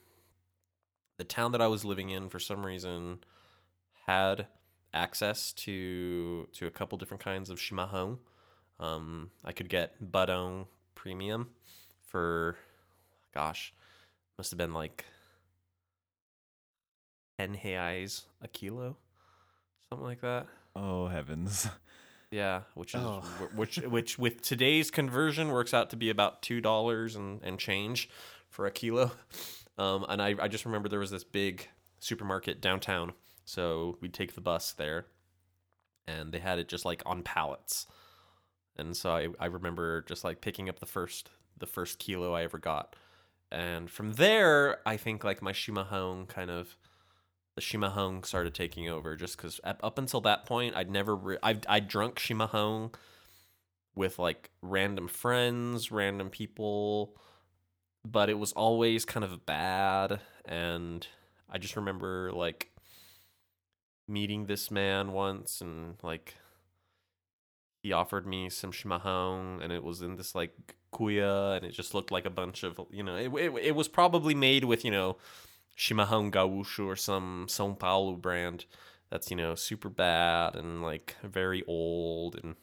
[1.18, 3.20] the town that I was living in for some reason
[4.08, 4.48] had
[4.94, 8.18] access to to a couple different kinds of chimarrão.
[8.80, 11.50] Um, I could get Barão Premium
[12.08, 12.56] for,
[13.34, 13.74] gosh,
[14.38, 15.06] must have been like
[17.38, 18.98] ten reais a kilo,
[19.90, 20.48] something like that.
[20.76, 21.68] Oh heavens!
[22.32, 23.22] Yeah, which is Oh.
[23.56, 28.08] which which with today's conversion works out to be about two dollars and and change
[28.50, 29.12] for a kilo.
[29.80, 33.14] Um, and I I just remember there was this big supermarket downtown,
[33.50, 35.08] so we'd take the bus there,
[36.08, 37.88] and they had it just like on pallets,
[38.78, 42.44] and so I I remember just like picking up the first the first kilo I
[42.44, 42.96] ever got,
[43.52, 46.78] and from there I think like my Chimarrão kind of
[47.56, 51.66] the Chimarrão started taking over just because up until that point I'd never re- I'd
[51.68, 52.94] I'd drunk Chimarrão
[53.96, 57.16] with like random friends, random people,
[58.06, 60.22] but it was always kind of bad.
[60.46, 61.06] And
[61.50, 62.69] I just remember like
[64.10, 66.36] meeting this man once and like
[67.82, 71.94] he offered me some Chimarrão and it was in this like kuya and it just
[71.94, 74.92] looked like a bunch of you know it, it, it was probably made with you
[74.92, 75.18] know
[75.78, 78.66] Chimarrão Gaúcho or some São Paulo brand
[79.10, 82.56] that's you know super bad and like very old and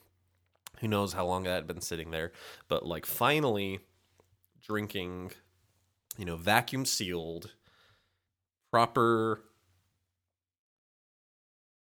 [0.81, 2.33] who knows how long that had been sitting there.
[2.69, 3.81] But like finally
[4.63, 5.33] drinking
[6.17, 7.53] you know vacuum sealed
[8.71, 9.43] proper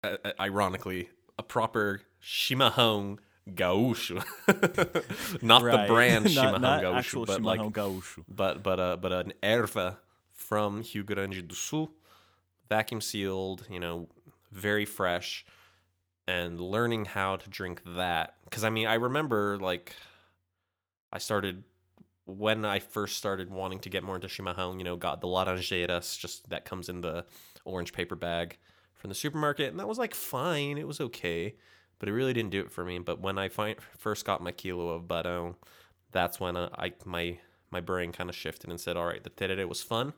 [0.04, 3.18] uh, uh, ironically a proper Chimarrão
[3.50, 4.24] Gaúcho,
[5.42, 5.88] not Right.
[5.88, 8.24] the brand not, Chimarrão not Gaúcho actual but like Chimarrão Gaúcho.
[8.28, 9.98] but but uh but an erva
[10.34, 11.92] from Rio Grande do Sul,
[12.70, 14.08] vacuum sealed, you know,
[14.52, 15.46] very fresh,
[16.28, 19.96] and learning how to drink that because I mean I remember like
[21.14, 21.64] I started
[22.26, 26.18] when I first started wanting to get more into chimarrão, you know, got the laranjeiras
[26.18, 27.26] just that comes in the
[27.66, 28.58] orange paper bag
[29.02, 31.56] from the supermarket, and that was like fine, it was okay,
[31.98, 33.00] but it really didn't do it for me.
[33.00, 35.56] But when I fi- first got my kilo of Barão,
[36.12, 37.40] that's when uh, I my
[37.72, 40.14] my brain kind of shifted and said, "All right, the terere was fun.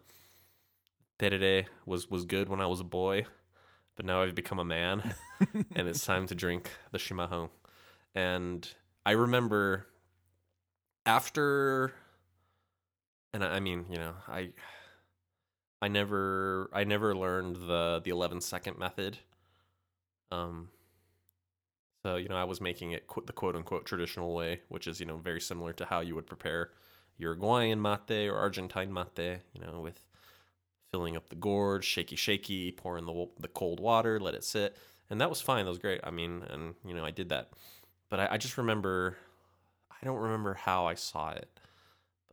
[1.18, 3.26] Terere was was good when I was a boy,
[3.96, 5.16] but now I've become a man,
[5.76, 7.50] and it's time to drink the chimarrão."
[8.16, 8.68] And
[9.06, 9.88] I remember
[11.06, 11.94] after,
[13.34, 14.50] and I I mean, you know, I
[15.84, 19.18] I never I never learned the the 11 second method.
[20.32, 20.70] Um
[22.06, 25.02] so, you know, I was making it qu- the quote unquote traditional way, which is,
[25.02, 26.72] you know, very similar to how you would prepare
[27.18, 30.00] Uruguayan mate or Argentine mate, you know, with
[30.90, 34.78] filling up the gourd, shaky, shaky, pour in the, the cold water, let it sit.
[35.10, 35.66] And that was fine.
[35.66, 36.00] That was great.
[36.06, 37.50] I mean, and, you know, I did that.
[38.10, 39.18] But I, I just remember,
[39.92, 41.50] I don't remember how I saw it,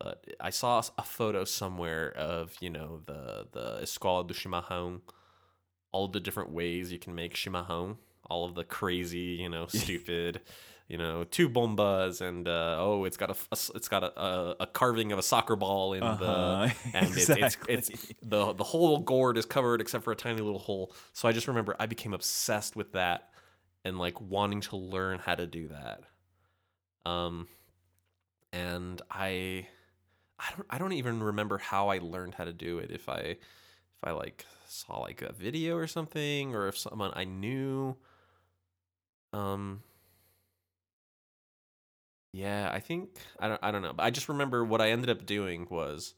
[0.01, 5.01] but I saw a photo somewhere of, you know, the, the Escola do Chimarrão,
[5.93, 7.97] all the different ways you can make Chimarrão
[8.31, 10.41] all of the crazy, you know, stupid,
[10.89, 14.57] you know, two bombas and uh, oh, it's got a, a it's got a, a,
[14.61, 16.25] a, carving of a soccer ball in Uh-huh.
[16.25, 17.43] the and Exactly.
[17.43, 20.93] it's, it's it's the the whole gourd is covered except for a tiny little hole.
[21.13, 23.31] So I just remember I became obsessed with that
[23.85, 26.03] and like wanting to learn how to do that.
[27.05, 27.49] Um,
[28.53, 29.67] and I.
[30.41, 32.91] I don't I don't even remember how I learned how to do it.
[32.91, 37.25] If I if I like saw like a video or something or if someone I
[37.25, 37.97] knew
[39.33, 39.83] um
[42.33, 43.93] yeah, I think I don't I don't know.
[43.93, 46.15] But I just remember what I ended up doing was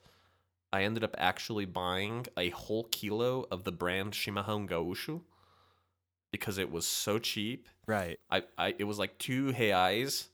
[0.72, 5.22] I ended up actually buying a whole kilo of the brand Chimarrão Gaúcho
[6.30, 7.68] because it was so cheap.
[7.86, 8.18] Right.
[8.30, 10.28] I, I it was like two reais,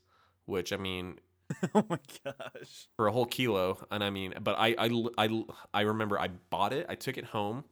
[0.45, 1.19] which I mean
[1.75, 2.87] oh my gosh.
[2.95, 6.73] for a whole kilo and i mean but I, I i i remember i bought
[6.73, 7.63] it i took it home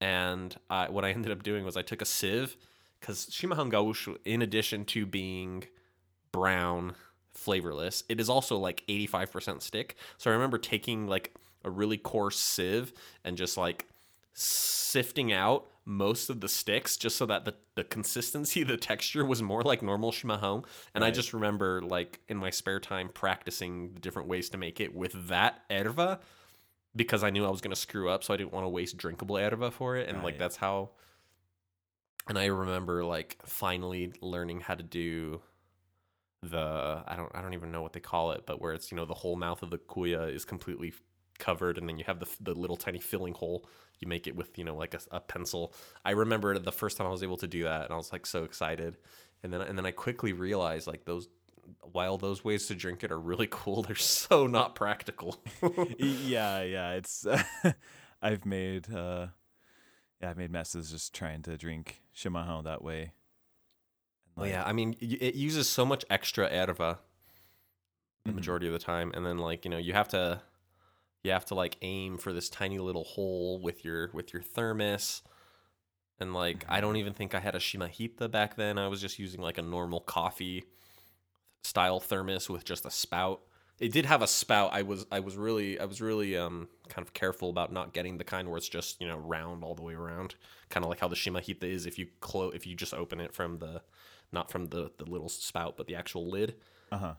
[0.00, 2.56] and I, what i ended up doing was i took a sieve
[3.00, 5.64] because Chimarrão Gaúcho in addition to being
[6.32, 6.94] brown
[7.32, 12.38] flavorless it is also like 85% stick so i remember taking like a really coarse
[12.38, 12.92] sieve
[13.24, 13.86] and just like
[14.34, 19.42] sifting out most of the sticks just so that the, the consistency the texture was
[19.42, 24.00] more like normal chimarrão and i just remember like in my spare time practicing the
[24.00, 26.18] different ways to make it with that erva
[26.96, 28.96] because i knew i was going to screw up so i didn't want to waste
[28.96, 30.08] drinkable erva for it.
[30.08, 30.90] And like that's how
[32.28, 35.40] and i remember like finally learning how to do
[36.42, 38.96] the i don't i don't even know what they call it but where it's you
[38.96, 40.92] know the whole mouth of the cuia is completely
[41.38, 43.66] covered and then you have the, the little tiny filling hole
[44.00, 45.72] you make it with you know like a, a pencil
[46.04, 48.26] i remember the first time i was able to do that and i was like
[48.26, 48.96] so excited
[49.42, 51.28] and then and then i quickly realized like those
[51.92, 55.42] while those ways to drink it are really cool they're so not practical
[55.98, 56.90] yeah, yeah.
[56.92, 57.26] It's
[58.22, 59.28] I've made uh
[60.20, 63.02] yeah, I've made messes just trying to drink chimarrão that way.
[63.02, 63.10] And,
[64.36, 66.98] well, yeah i mean it uses so much extra erva
[68.24, 68.36] the Mhm.
[68.36, 70.40] majority of the time and then like you know you have to
[71.24, 75.22] you have to like aim for this tiny little hole with your with your thermos.
[76.20, 78.78] And like i don't even think i had a shimahita back then.
[78.78, 80.64] I was just using like a normal coffee
[81.64, 83.40] style thermos with just a spout.
[83.80, 84.70] It did have a spout.
[84.72, 88.18] I was i was really i was really um kind of careful about not getting
[88.18, 90.36] the kind where it's just you know round all the way around.
[90.68, 93.34] Kind of like how the shimahita is if you close if you just open it
[93.34, 93.82] from the
[94.30, 96.56] not from the the little spout but the actual lid.
[96.92, 97.14] Uh-huh.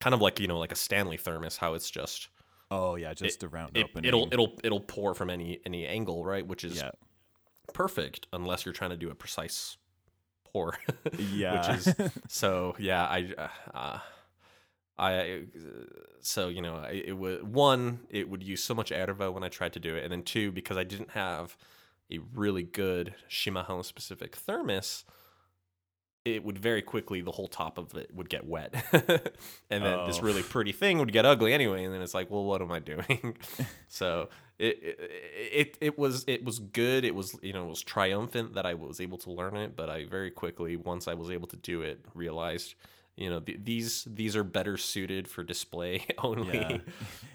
[0.00, 2.28] kind of like you know like a Stanley thermos how it's just
[2.70, 4.08] Oh yeah, just a round it, opening.
[4.08, 6.90] it'll it'll it'll pour from any any angle right which is yeah.
[7.72, 9.76] perfect unless you're trying to do a precise
[10.44, 10.76] pour
[11.18, 11.70] Yeah.
[11.76, 11.94] which is
[12.28, 13.98] so yeah I uh,
[14.98, 15.42] I
[16.20, 19.48] so you know I- it would one it would use so much erva when I
[19.48, 21.56] tried to do it and then two because I didn't have
[22.12, 25.04] a really good chimarrão specific thermos
[26.24, 28.72] it would very quickly the whole top of it would get wet.
[29.70, 30.22] And then this Oh.
[30.22, 32.78] really pretty thing would get ugly anyway and then it's like well what am i
[32.78, 33.36] doing?
[33.88, 34.98] So it, it
[35.52, 37.04] it it was it was good.
[37.04, 39.90] It was you know it was triumphant that i was able to learn it but
[39.90, 42.74] i very quickly once i was able to do it realized
[43.16, 46.78] you know th- these these are better suited for display only Yeah.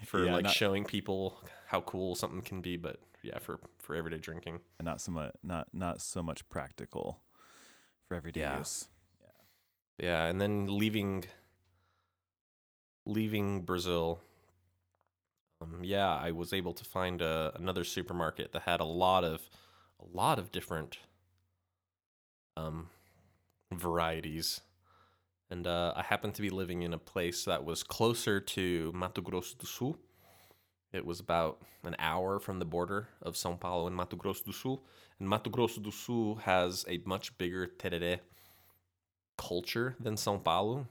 [0.06, 3.94] for Yeah, like not- showing people how cool something can be but yeah for for
[3.94, 4.60] everyday drinking.
[4.78, 7.20] And not so much not not so much practical
[8.10, 8.58] for everyday Yeah.
[8.58, 8.88] use.
[9.20, 9.28] Yeah,
[9.98, 11.24] Yeah, and then leaving
[13.06, 14.20] leaving Brazil.
[15.60, 19.48] Um, yeah, I was able to find a, another supermarket that had a lot of
[20.00, 20.98] a lot of different
[22.56, 22.88] um
[23.72, 24.60] varieties.
[25.50, 29.22] And uh, I happened to be living in a place that was closer to Mato
[29.22, 29.96] Grosso do Sul.
[30.92, 34.52] It was about an hour from the border of São Paulo and Mato Grosso do
[34.52, 34.82] Sul.
[35.18, 38.20] And Mato Grosso do Sul has a much bigger tereré
[39.38, 40.86] culture than São Paulo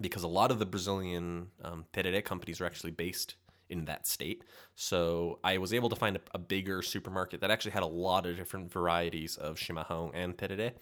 [0.00, 3.36] because a lot of the Brazilian um, tereré companies are actually based
[3.70, 4.44] in that state.
[4.74, 8.26] So I was able to find a, a, bigger supermarket that actually had a lot
[8.26, 10.72] of different varieties of chimarrão and tereré.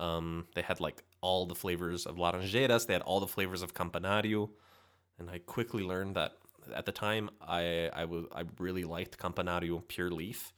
[0.00, 2.86] Um, they had like all the flavors of laranjeiras.
[2.86, 4.50] They had all the flavors of campanario,
[5.18, 6.32] and I quickly learned that
[6.72, 10.52] at the time I I was I really liked campanario pure leaf.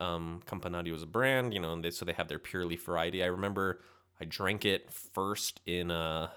[0.00, 2.84] Um, campanario is a brand, you know, and they, so they have their pure leaf
[2.84, 3.22] variety.
[3.22, 3.80] I remember
[4.20, 6.30] I drank it first in a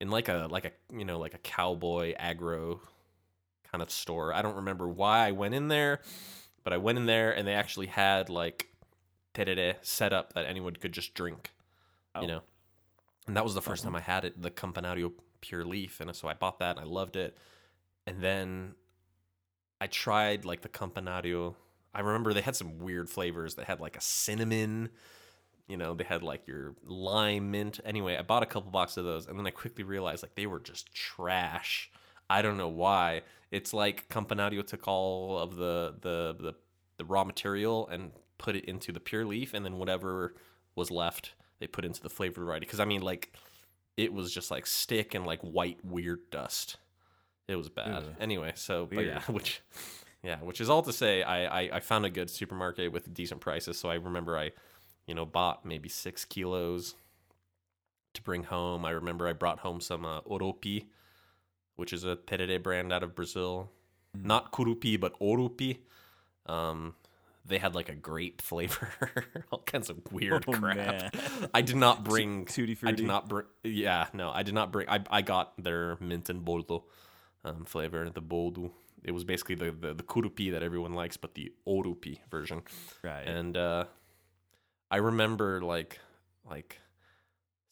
[0.00, 2.80] in like a like a you know like a cowboy agro
[3.70, 4.32] kind of store.
[4.32, 6.00] I don't remember why I went in there,
[6.64, 8.68] but I went in there and they actually had like
[9.34, 11.50] tereré set up that anyone could just drink,
[12.14, 12.22] oh.
[12.22, 12.40] you know.
[13.26, 16.26] And that was the 1st time I had it, the Campanario Pure Leaf, and so
[16.26, 17.36] I bought that and I loved it.
[18.10, 18.74] And then
[19.80, 21.54] I tried like the Campanario.
[21.94, 23.54] I remember they had some weird flavors.
[23.54, 24.88] They had like a cinnamon,
[25.68, 27.78] you know, they had like your lime mint.
[27.84, 30.46] Anyway, I bought a couple boxes of those, and then I quickly realized like they
[30.46, 31.88] were just trash.
[32.28, 33.22] I don't know why.
[33.52, 36.54] It's like Campanario took all of the the the,
[36.96, 40.34] the raw material and put it into the pure leaf, and then whatever
[40.74, 42.66] was left, they put into the flavored variety.
[42.66, 43.32] Because I mean, like,
[43.96, 46.78] it was just like stick and like white weird dust.
[47.50, 48.04] It was bad.
[48.20, 49.60] Anyway, so but yeah, which
[50.22, 53.40] yeah, which is all to say, I, I I found a good supermarket with decent
[53.40, 53.76] prices.
[53.76, 54.52] So I remember I,
[55.06, 56.94] you know, bought maybe six kilos
[58.14, 58.84] to bring home.
[58.84, 60.86] I remember I brought home some uh, oropi,
[61.74, 63.72] which is a tereré brand out of Brazil.
[64.16, 64.26] Mm.
[64.26, 65.78] Not kurupi, but orupi.
[66.46, 66.94] Um,
[67.44, 68.92] they had like a grape flavor,
[69.50, 70.76] all kinds of weird oh, crap.
[70.76, 71.10] Man.
[71.54, 72.44] I did not bring.
[72.44, 72.92] Tutti frutti.
[72.92, 73.46] I did not bring.
[73.64, 74.88] Yeah, no, I did not bring.
[74.88, 76.84] I I got their mint and boldo
[77.44, 78.70] um, flavor, the boldo.
[79.02, 82.62] It was basically the, the the kurupi that everyone likes, but the orupi version.
[83.02, 83.26] Right.
[83.26, 83.84] And uh,
[84.90, 85.98] I remember like
[86.48, 86.80] like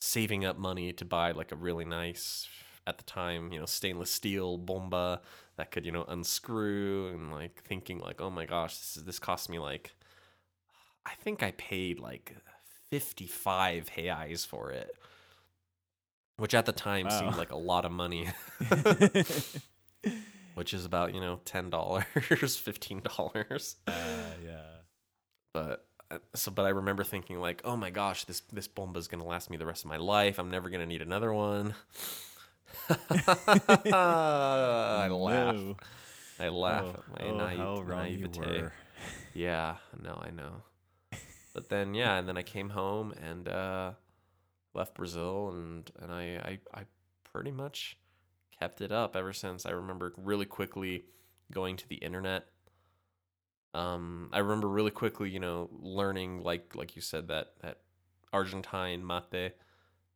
[0.00, 2.48] saving up money to buy like a really nice
[2.86, 5.20] at the time, you know, stainless steel bomba
[5.56, 9.18] that could, you know, unscrew and like thinking like, oh my gosh, this is, this
[9.18, 9.92] cost me like,
[11.04, 12.34] I think I paid like
[12.90, 14.96] 55 reais for it,
[16.38, 17.20] which at the time wow.
[17.20, 18.28] seemed like a lot of money.
[20.54, 23.74] which is about, you know, $10, $15.
[23.86, 23.92] Uh,
[24.44, 24.60] yeah.
[25.52, 29.08] But uh, so but I remember thinking like, "Oh my gosh, this this bomba is
[29.08, 30.38] going to last me the rest of my life.
[30.38, 31.74] I'm never going to need another one."
[32.90, 32.96] I
[35.10, 35.54] laugh.
[35.54, 35.76] No.
[36.40, 38.40] I laugh oh, at my oh, naive, how wrong naivete.
[38.40, 38.72] You were.
[39.34, 40.62] Yeah, no, I know.
[41.52, 43.90] But then, yeah, and then I came home and uh,
[44.78, 46.84] left Brazil, and and I, I I
[47.24, 47.98] pretty much
[48.58, 49.66] kept it up ever since.
[49.66, 51.04] I remember really quickly
[51.52, 52.46] going to the internet.
[53.74, 57.78] Um, I remember really quickly, you know, learning like like you said that that
[58.32, 59.52] Argentine mate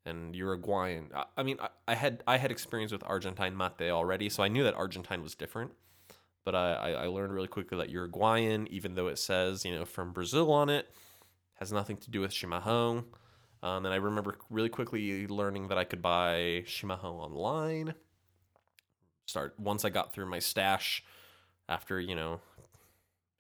[0.05, 1.11] and Uruguayan.
[1.37, 4.65] I, mean, I, I, had I had experience with Argentine mate already, so I knew
[4.65, 5.73] that Argentine was different.
[6.45, 10.13] But I, I learned really quickly that Uruguayan, even though it says you know from
[10.13, 10.91] Brazil on it,
[11.55, 13.05] has nothing to do with chimarrão.
[13.63, 17.95] Um, and I remember really quickly learning that I could buy chimarrão online.
[19.27, 21.05] Start once I got through my stash
[21.69, 22.41] after you know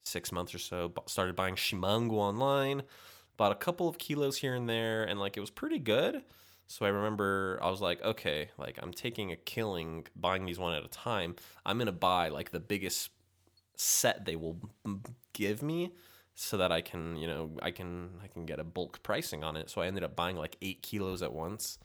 [0.04, 0.92] six months or so.
[1.06, 2.82] Started buying chimarrão online.
[3.36, 6.22] Bought a couple of kilos here and there, and like it was pretty good.
[6.68, 10.74] So I remember I was like, okay, like I'm taking a killing buying these one
[10.74, 11.34] at a time.
[11.66, 13.10] I'm to buy like the biggest
[13.76, 14.56] set they will
[15.32, 15.92] give me
[16.34, 19.56] so that I can, you know, I can I can get a bulk pricing on
[19.56, 19.70] it.
[19.70, 21.78] So I ended up buying like 8 kilos at once.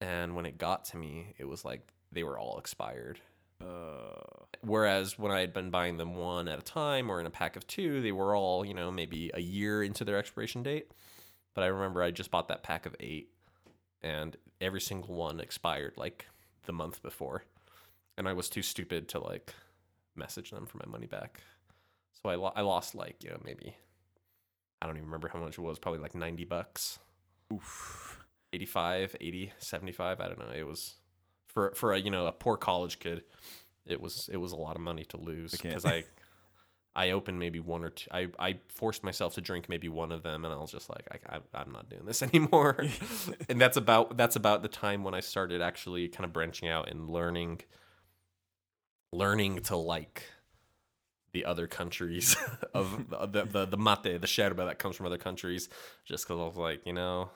[0.00, 3.20] And when it got to me, it was like they were all expired.
[3.60, 7.30] Uh, Whereas when I had been buying them one at a time or in a
[7.30, 10.92] pack of two, they were all, you know, maybe a year into their expiration date.
[11.54, 13.30] But I remember I just bought that pack of eight
[14.02, 16.26] and every single one expired like
[16.66, 17.44] the month before
[18.16, 19.54] and i was too stupid to like
[20.16, 21.40] message them for my money back
[22.22, 23.76] so i, lo- I lost like you know maybe
[24.80, 26.98] i don't even remember how much it was probably like 90 bucks
[27.52, 28.24] Oof.
[28.52, 30.96] 85 80 75 i don't know it was
[31.46, 33.22] for for a you know a poor college kid
[33.86, 36.04] it was it was a lot of money to lose because I
[36.98, 38.08] I opened maybe one or two.
[38.10, 41.06] I, I forced myself to drink maybe one of them, and I was just like,
[41.30, 42.76] I, I, am not doing this anymore.
[43.48, 46.88] and that's about that's about the time when I started actually kind of branching out
[46.90, 47.60] and learning,
[49.12, 50.24] learning to like
[51.38, 52.36] the other countries
[52.74, 55.68] of the, the the mate, the sherba that comes from other countries.
[56.04, 57.30] Just because I was like, you know,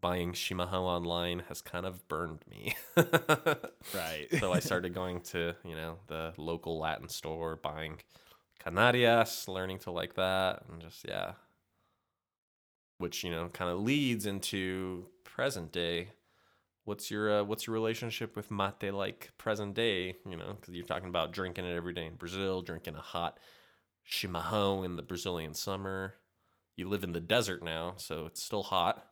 [0.00, 2.76] buying chimarrão online has kind of burned me.
[3.94, 4.28] right.
[4.38, 8.00] so I started going to you know the local Latin store, buying
[8.62, 11.32] Canarias, learning to like that, and just yeah,
[12.98, 16.08] which you know kind of leads into present day
[16.88, 20.16] what's your uh, what's your relationship with mate like present day?
[20.28, 23.38] You know, because you're talking about drinking it every day in Brazil, drinking a hot
[24.10, 26.14] chimarrão in the Brazilian summer.
[26.76, 29.04] You live in the desert now, so it's still hot.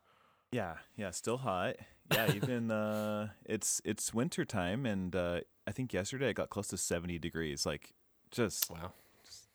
[0.51, 1.77] Yeah, yeah, still hot.
[2.11, 6.69] Yeah, even uh it's it's winter time and uh I think yesterday it got close
[6.69, 7.67] to 70 degrees.
[7.67, 7.93] Like
[8.31, 8.93] just Wow.
[9.25, 9.49] just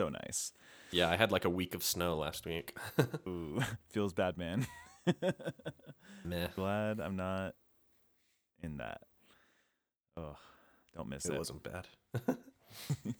[0.00, 0.52] so nice.
[0.90, 2.74] Yeah, I had like a week of snow last week.
[3.26, 3.60] Ooh,
[3.90, 4.66] feels bad, man.
[6.24, 6.48] Meh.
[6.54, 7.54] Glad I'm not
[8.62, 9.00] in that.
[10.16, 10.36] Oh,
[10.96, 11.38] don't miss It it.
[11.38, 11.86] wasn't bad.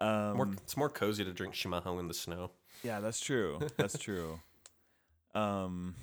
[0.00, 2.50] Um, More, it's more cozy to drink chimarrão in the snow.
[2.82, 3.60] Yeah, that's true.
[3.76, 4.40] That's true.
[5.36, 5.94] Um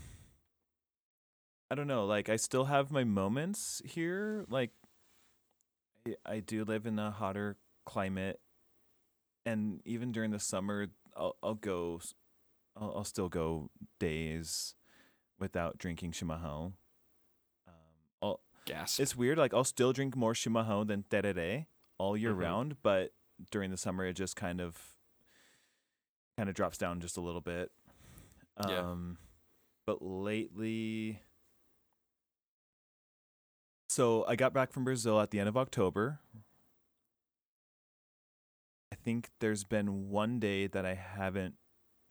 [1.69, 4.45] I don't know, like I still have my moments here.
[4.49, 4.71] Like
[6.07, 8.39] I, I do live in a hotter climate
[9.45, 11.99] and even during the summer I'll I'll go
[12.81, 13.69] I'll, I'll still go
[13.99, 14.73] days
[15.39, 16.73] without drinking chimarrão.
[17.67, 17.73] Um
[18.21, 18.99] I'll, Gasp.
[18.99, 21.67] it's weird like I'll still drink more chimarrão than tereré
[21.97, 22.39] all year Mhm.
[22.39, 23.13] round, but
[23.51, 24.77] during the summer it just kind of
[26.37, 27.71] kind of drops down just a little bit.
[28.67, 28.79] Yeah.
[28.79, 29.17] Um
[29.85, 31.21] but lately
[33.89, 36.19] so I got back from Brazil at the end of October.
[38.91, 41.55] I think there's been one day that I haven't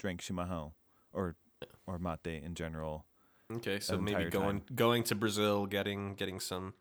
[0.01, 0.73] drank chimarrão
[1.13, 1.37] or
[1.87, 3.05] or mate in general.
[3.53, 4.75] Okay, so maybe going time.
[4.75, 6.75] going to Brazil, getting getting some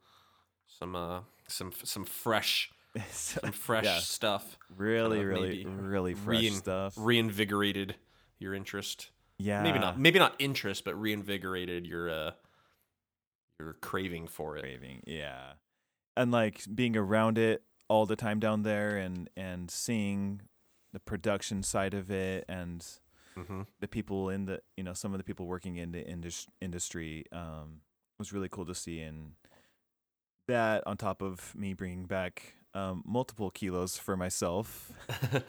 [0.68, 2.72] some uh some some fresh
[3.12, 4.00] some fresh Yeah.
[4.00, 6.94] stuff, really, Uh, really, really fresh rein- stuff.
[6.98, 7.96] reinvigorated
[8.40, 9.12] your interest.
[9.38, 12.32] yeah, Maybe not maybe not interest, but reinvigorated your uh
[13.60, 14.62] your craving for it.
[14.62, 15.04] craving.
[15.06, 15.54] Yeah,
[16.16, 20.42] and like being around it all the time down there, and and seeing
[20.94, 22.86] the production side of it, and
[23.36, 26.48] hmm the people in the you know some of the people working in the indus-
[26.62, 27.82] industry um,
[28.18, 29.34] was really cool to see, and
[30.48, 34.92] that on top of me bringing back um, multiple kilos for myself.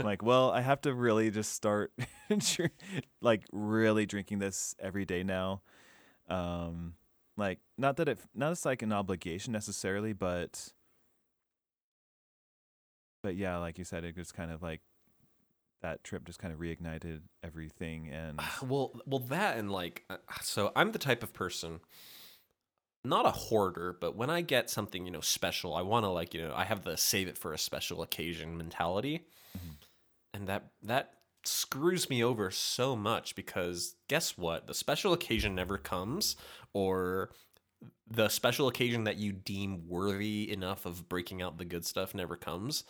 [0.03, 1.93] Like, well, I have to really just start,
[3.21, 5.61] like, really drinking this every day now.
[6.29, 6.95] Um,
[7.37, 10.73] like, not that it, not as like an obligation necessarily, but,
[13.23, 14.81] but yeah, like you said, it just kind of like
[15.81, 20.73] that trip just kind of reignited everything, and well, well, that and like, uh, so
[20.77, 21.81] I'm the type of person,
[23.05, 26.35] not a hoarder, but when I get something you know special, I want to like
[26.35, 29.27] you know I have the save it for a special occasion mentality,
[29.57, 29.77] Mhm.
[30.35, 31.15] and that that
[31.45, 36.37] screws me over so much because guess what, the special occasion never comes,
[36.75, 37.31] or
[38.07, 42.37] the special occasion that you deem worthy enough of breaking out the good stuff never
[42.37, 42.85] comes.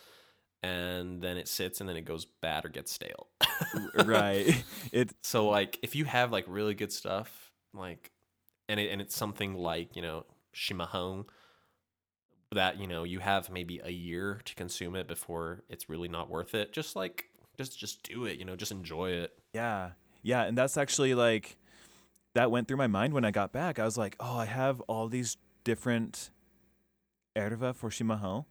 [0.63, 3.27] And then it sits and then it goes bad or gets stale.
[3.95, 8.11] right, it So like if you have like really good stuff, like
[8.69, 11.25] and it and it's something like, you know, chimarrão
[12.51, 16.29] that, you know, you have maybe a year to consume it before it's really not
[16.29, 16.73] worth it.
[16.73, 19.33] Just like just just do it, you know, just enjoy it.
[19.53, 19.91] Yeah.
[20.23, 21.57] Yeah, and that's actually like
[22.35, 23.79] that went through my mind when I got back.
[23.79, 26.29] I was like, "Oh, I have all these different
[27.35, 28.45] erva for chimarrão.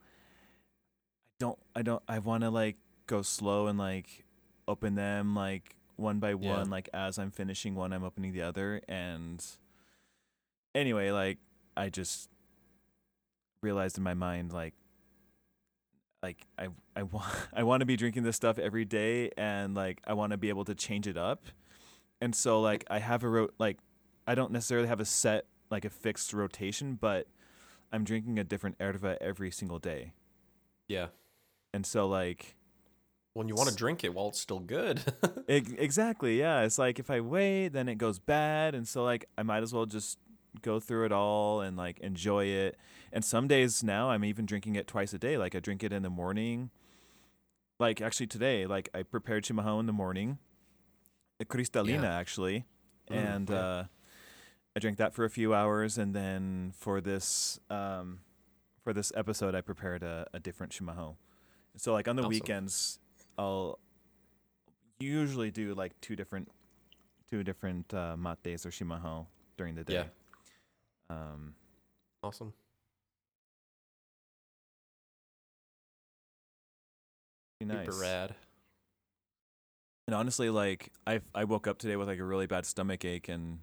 [1.40, 2.76] I don't I don't I want to like
[3.06, 4.26] go slow and like
[4.68, 6.56] open them like one by Yeah.
[6.58, 9.42] one like as I'm finishing one I'm opening the other and
[10.74, 11.38] anyway, like
[11.78, 12.28] I just
[13.62, 14.74] realized in my mind like
[16.22, 20.02] like I I want I want to be drinking this stuff every day and like
[20.06, 21.44] I want to be able to change it up.
[22.20, 23.78] And so like I have a ro- like
[24.26, 27.28] I don't necessarily have a set like a fixed rotation, but
[27.90, 30.12] I'm drinking a different erva every single day.
[30.86, 31.06] Yeah.
[31.72, 32.56] And so like
[33.34, 35.00] When you want to drink it while it's still good.
[35.48, 39.26] ex- exactly, yeah, it's like if I wait then it goes bad and so like
[39.38, 40.18] I might as well just
[40.62, 42.76] go through it all and like enjoy it.
[43.12, 45.36] And some days now I'm even drinking it twice a day.
[45.38, 46.70] Like I drink it in the morning.
[47.78, 50.38] Like actually today, like I prepared chimarrão in the morning.
[51.40, 52.18] A cristalina Yeah.
[52.18, 52.66] actually.
[53.10, 53.56] Mm, and yeah.
[53.56, 53.84] uh
[54.76, 58.20] I drank that for a few hours and then for this um
[58.84, 61.14] for this episode I prepared a, a different chimarrão.
[61.76, 62.30] So like on the Awesome.
[62.30, 62.98] weekends
[63.38, 63.78] I'll
[64.98, 66.50] usually do like two different
[67.30, 70.06] two different uh mates or chimarrão during the day.
[71.10, 71.16] Yeah.
[71.16, 71.54] Um
[72.22, 72.52] awesome.
[77.60, 77.86] be nice.
[77.86, 78.34] Super rad.
[80.06, 83.28] And honestly, like I I woke up today with like a really bad stomach ache
[83.28, 83.60] and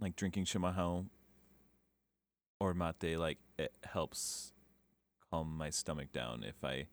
[0.00, 1.06] like drinking chimarrão
[2.60, 4.52] or mate like it helps
[5.30, 6.86] calm my stomach down if I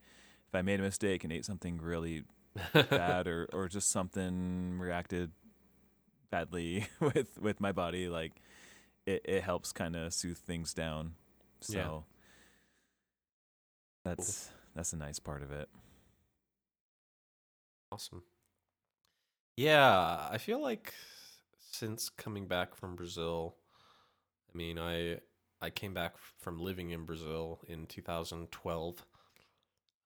[0.52, 2.24] if I made a mistake and ate something really
[2.74, 5.32] bad or or just something reacted
[6.30, 8.34] badly with with my body like
[9.06, 11.14] it, it helps kind of soothe things down.
[11.62, 11.89] So Yeah.
[14.04, 15.70] that's that's a nice part of it.
[17.91, 18.24] Awesome.
[19.56, 20.93] Yeah, I feel like
[21.72, 23.56] since coming back from Brazil,
[24.54, 25.20] I mean, I
[25.62, 29.06] I came back from living in Brazil in 2012.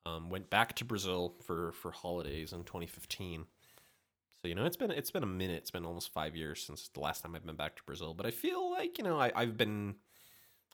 [0.05, 3.45] Um, went back to Brazil for for holidays in 2015.
[4.41, 5.57] So you know, it's been it's been a minute.
[5.57, 8.13] It's been almost five years since the last time I've been back to Brazil.
[8.13, 9.95] But I feel like you know, I, I've been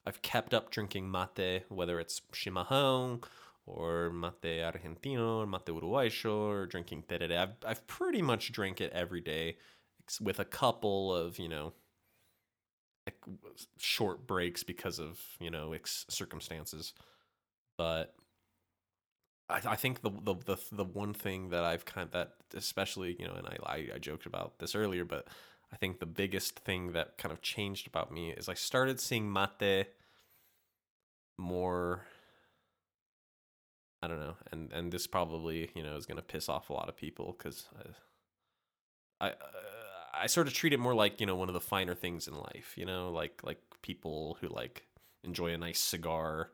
[0.06, 3.24] I've kept up drinking mate, whether it's chimarrão
[3.66, 7.38] or mate argentino or mate uruguayo or drinking tereré.
[7.38, 9.58] I've, I've pretty much drank it every day
[10.20, 11.74] with a couple of, you know,
[13.78, 16.94] short breaks because of, you know, circumstances.
[17.78, 18.16] But
[19.52, 23.16] I, I think the, the the the one thing that I've kind of, that especially,
[23.20, 25.28] you know, and I, I I joked about this earlier, but
[25.72, 29.32] I think the biggest thing that kind of changed about me is I started seeing
[29.32, 29.88] mate
[31.38, 32.06] more
[34.04, 36.90] I don't know, and and this probably you know is gonna piss off a lot
[36.90, 39.34] of people because I I, uh,
[40.14, 42.36] I sort of treat it more like you know one of the finer things in
[42.36, 44.86] life, you know, like like people who like
[45.24, 46.52] enjoy a nice cigar,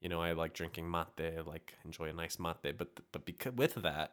[0.00, 3.74] you know, I like drinking mate, like enjoy a nice mate, but but because with
[3.76, 4.12] that,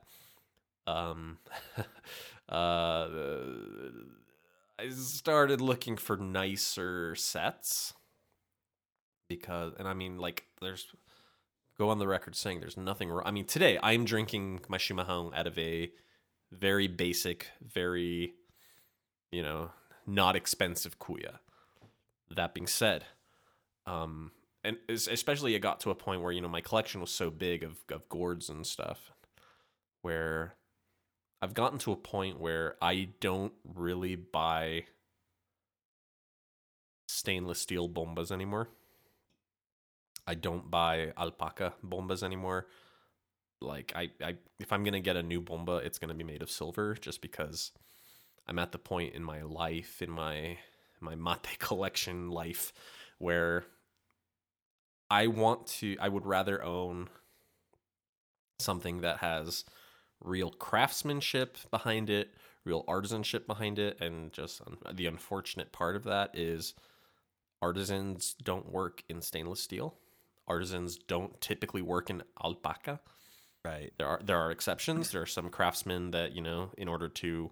[0.87, 1.37] um,
[2.49, 3.07] uh,
[4.79, 7.93] I started looking for nicer sets
[9.27, 10.87] because, and I mean like there's
[11.77, 13.23] go on the record saying there's nothing wrong.
[13.25, 15.91] I mean, today I'm drinking my chimarrão out of a
[16.51, 18.33] very basic, very,
[19.31, 19.71] you know,
[20.07, 21.39] not expensive cuia.
[22.33, 23.05] That being said,
[23.85, 24.31] um,
[24.65, 27.63] and especially it got to a point where you know my collection was so big
[27.63, 29.11] of of gourds and stuff,
[30.01, 30.55] where
[31.41, 34.85] I've gotten to a point where I don't really buy
[37.07, 38.69] stainless steel bombas anymore.
[40.27, 42.67] I don't buy alpaca bombas anymore.
[43.61, 46.49] Like I, I if I'm gonna get a new bomba, it's gonna be made of
[46.49, 47.71] silver just because
[48.47, 50.57] I'm at the point in my life, in my
[50.99, 52.73] my mate collection life,
[53.19, 53.65] where
[55.15, 57.07] I want to I would rather own
[58.59, 59.63] something that has
[60.19, 62.31] real craftsmanship behind it,
[62.65, 64.61] real artisanship behind it, and just
[64.93, 66.73] the unfortunate part of that is
[67.61, 69.95] artisans don't work in stainless steel.
[70.49, 72.99] Artisans don't typically work in alpaca.
[73.63, 73.93] Right.
[73.97, 75.11] There are there are exceptions.
[75.13, 77.51] There are some craftsmen that you know, in order to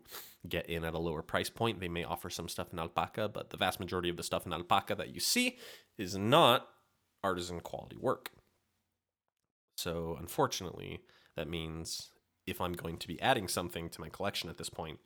[0.49, 3.30] get in at a lower price point, they may offer some stuff in alpaca.
[3.30, 5.57] But the vast majority of the stuff in alpaca that you see
[5.97, 6.68] is not
[7.24, 8.32] artisan quality work.
[9.78, 11.02] So unfortunately,
[11.36, 12.10] that means
[12.46, 15.00] if I'm going to be adding something to my collection at this point,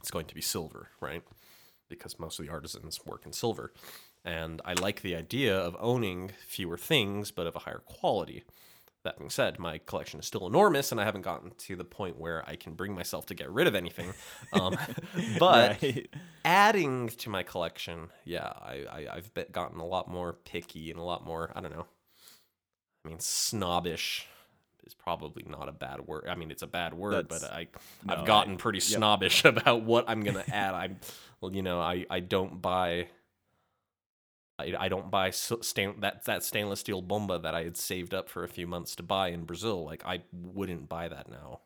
[0.00, 1.22] it's going to be silver, right?
[1.88, 3.72] Because most of the artisans work in silver.
[4.24, 8.44] And I like the idea of owning fewer things, but of a higher quality.
[9.04, 12.18] That being said, my collection is still enormous, and I haven't gotten to the point
[12.18, 14.12] where I can bring myself to get rid of anything.
[14.52, 14.76] Um,
[15.38, 16.08] but Right.
[16.46, 20.98] Adding to my collection, yeah, I, I I've been, gotten a lot more picky and
[20.98, 21.52] a lot more.
[21.54, 21.86] I don't know.
[23.04, 24.26] I mean, snobbish
[24.86, 26.26] is probably not a bad word.
[26.28, 27.68] I mean, it's a bad word, That's- but I
[28.04, 30.74] no, I've gotten pretty snobbish about what I'm gonna add.
[30.74, 30.98] I'm,
[31.40, 33.08] well, you know, I I don't buy.
[34.58, 38.30] I, I don't buy stain, that that stainless steel bomba that I had saved up
[38.30, 39.84] for a few months to buy in Brazil.
[39.84, 41.60] Like I wouldn't buy that now.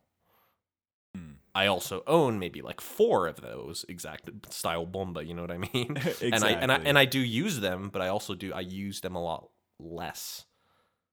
[1.55, 5.24] I also own maybe like four of those exact style bomba.
[5.24, 5.96] You know what I mean?
[6.22, 9.01] And I and I and I do use them, but I also do I use
[9.01, 10.44] them a lot less.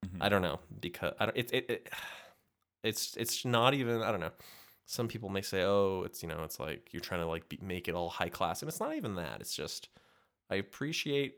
[0.06, 0.18] Mhm.
[0.22, 1.38] I don't know because I don't.
[1.38, 1.90] It, it it
[2.84, 4.02] it's it's not even.
[4.04, 4.32] I don't know.
[4.86, 7.60] Some people may say, "Oh, it's you know, it's like you're trying to like be,
[7.62, 9.42] make it all high class," and it's not even that.
[9.42, 9.90] It's just
[10.50, 11.36] I appreciate.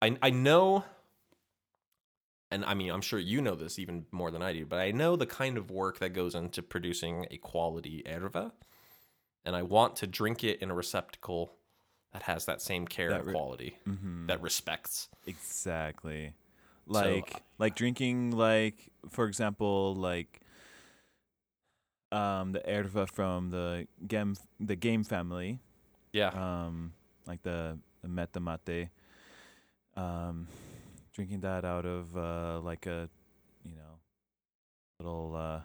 [0.00, 0.84] I I know.
[2.52, 4.90] And I mean, I'm sure you know this even more than I do, but I
[4.90, 8.52] know the kind of work that goes into producing a quality erva,
[9.46, 11.54] and I want to drink it in a receptacle
[12.12, 14.26] that has that same care That and re- quality Mhm.
[14.26, 15.08] that respects.
[15.26, 16.34] Exactly.
[16.86, 20.40] Like uh, like drinking like for example like
[22.10, 25.58] um the erva from the game the game family
[26.12, 26.92] Yeah, um
[27.26, 28.88] like the the meta mate
[29.96, 30.48] um
[31.12, 33.08] drinking that out of uh like a
[33.64, 33.98] you know
[34.98, 35.60] little uh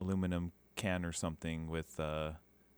[0.00, 2.32] aluminum can or something with uh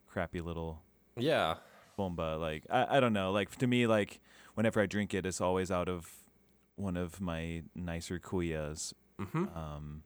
[0.07, 0.83] crappy little
[1.19, 1.55] yeah,
[1.97, 3.33] bomba like I, I don't know.
[3.33, 4.21] Like to me like
[4.55, 6.11] whenever i drink it it's always out of
[6.77, 10.03] one of my nicer cuias hmm um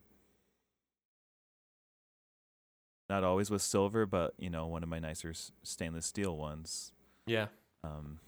[3.09, 5.33] not always with silver but you know one of my nicer
[5.63, 6.93] stainless steel ones.
[7.27, 7.47] Yeah.
[7.83, 8.21] um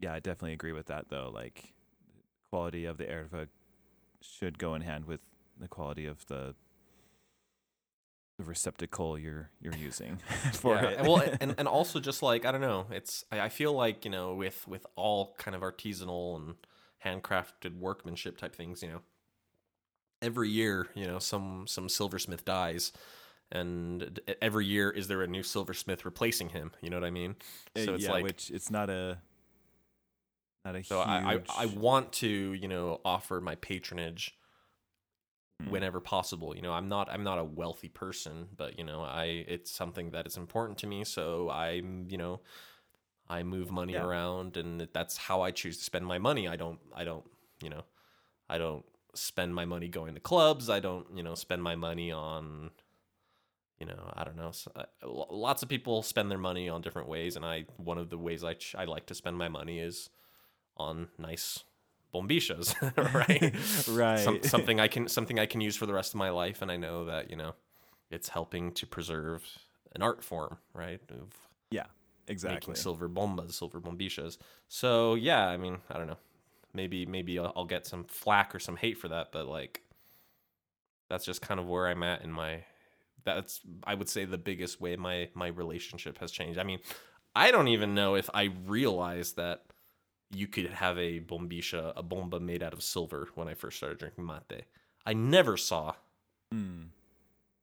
[0.00, 1.30] yeah, I definitely agree with that though.
[1.32, 1.74] Like
[2.52, 3.48] quality of the erva
[4.20, 5.20] should go in hand with
[5.58, 6.54] the quality of the
[8.36, 10.18] the receptacle you're you're using
[10.52, 10.88] for yeah.
[10.88, 10.98] it.
[10.98, 14.04] and well, and and also just like I don't know, it's I, I feel like
[14.04, 16.54] you know with with all kind of artisanal and
[17.02, 19.00] handcrafted workmanship type things, you know,
[20.20, 22.92] every year you know some some silversmith dies.
[23.54, 26.70] And every year, is there a new silversmith replacing him?
[26.80, 27.36] You know what I mean?
[27.76, 29.18] Uh, So it's yeah, like which it's not a
[30.64, 31.08] not a So huge.
[31.08, 34.36] I, I I want to you know offer my patronage
[35.62, 35.68] Mm.
[35.70, 36.56] whenever possible.
[36.56, 40.10] You know I'm not I'm not a wealthy person, but you know I it's something
[40.10, 41.04] that is important to me.
[41.04, 42.40] So I'm you know
[43.28, 44.04] I move money Yeah.
[44.04, 46.48] around, and that's how I choose to spend my money.
[46.48, 47.24] I don't I don't
[47.62, 47.84] you know
[48.48, 48.84] I don't
[49.14, 50.68] spend my money going to clubs.
[50.68, 52.70] I don't you know spend my money on
[53.78, 54.52] you know I don't know.
[54.74, 58.10] uh, lo- Lots of people spend their money on different ways, and I one of
[58.10, 60.10] the ways I ch- I like to spend my money is
[60.76, 61.64] on nice
[62.14, 62.74] bombichas,
[63.14, 63.54] right?
[63.88, 64.18] Right.
[64.18, 66.70] Some, something I can something I can use for the rest of my life, and
[66.70, 67.54] I know that you know
[68.10, 69.42] it's helping to preserve
[69.94, 71.00] an art form, right?
[71.10, 71.32] Of
[72.28, 72.56] exactly.
[72.56, 74.38] making silver bombas, silver bombichas.
[74.68, 76.18] So yeah, I mean, I don't know.
[76.74, 79.82] Maybe maybe I'll, I'll get some flack or some hate for that, but like
[81.08, 82.64] that's just kind of where I'm at in my.
[83.24, 86.58] That's I would say the biggest way my my relationship has changed.
[86.58, 86.80] I mean,
[87.34, 89.64] I don't even know if I realized that
[90.34, 93.98] you could have a bombisha, a bomba made out of silver when I first started
[93.98, 94.64] drinking mate.
[95.04, 95.94] I never saw,
[96.52, 96.88] Mm.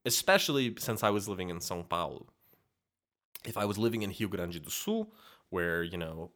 [0.05, 2.27] especially since I was living in São Paulo.
[3.45, 5.11] If I was living in Rio Grande do Sul,
[5.49, 6.31] where, you know,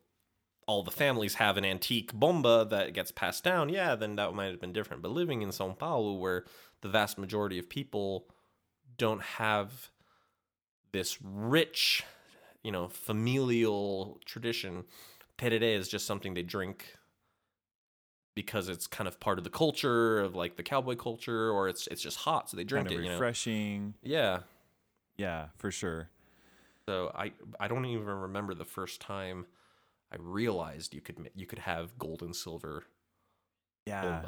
[0.66, 4.46] all the families have an antique bomba that gets passed down, yeah, then that might
[4.52, 5.02] have been different.
[5.02, 6.46] But living in São Paulo, where
[6.82, 8.28] the vast majority of people
[8.98, 9.90] don't have
[10.94, 12.04] this rich,
[12.64, 14.86] you know, familial tradition,
[15.44, 16.98] tereré is just something they drink
[18.36, 21.88] because it's kind of part of the culture of like the cowboy culture, or it's
[21.88, 23.04] it's just hot, so they drink kind of it.
[23.04, 23.94] You know, refreshing.
[24.02, 24.40] yeah.
[25.18, 26.10] Yeah, for sure.
[26.88, 29.46] So I I don't even remember the first time
[30.12, 32.86] I realized you could you could have gold and silver
[33.86, 34.24] Yeah.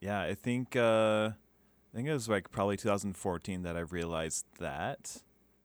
[0.00, 5.22] Yeah, I think uh I think it was like probably 2014 that I realized that.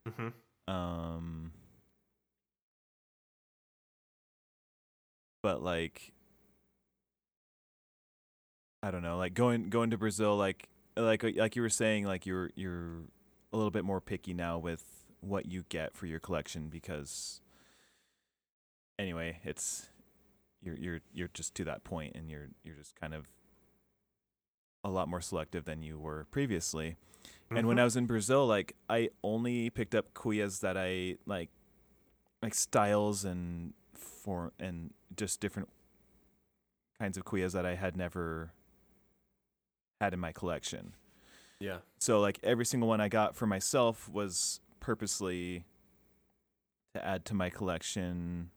[0.07, 0.73] Mm-hmm.
[0.73, 1.51] Um
[5.43, 6.13] but like
[8.81, 10.67] I don't know, like going going to Brazil like
[10.97, 13.03] like like you were saying like you're you're
[13.51, 14.83] a little bit more picky now with
[15.21, 17.39] what you get for your collection because
[18.97, 19.89] anyway, it's
[20.63, 23.27] you're you're you're just to that point and you're you're just kind of
[24.83, 26.95] a lot more selective than you were previously.
[27.49, 27.67] And Mm-hmm.
[27.67, 31.49] when I was in Brazil, like I only picked up cuias that I like,
[32.41, 33.73] like styles and
[34.23, 35.69] for and just different
[36.97, 38.51] kinds of cuias that I had never
[39.99, 40.93] had in my collection.
[41.59, 45.65] yeah, So like every single one I got for myself was purposely
[46.95, 48.49] to add to my collection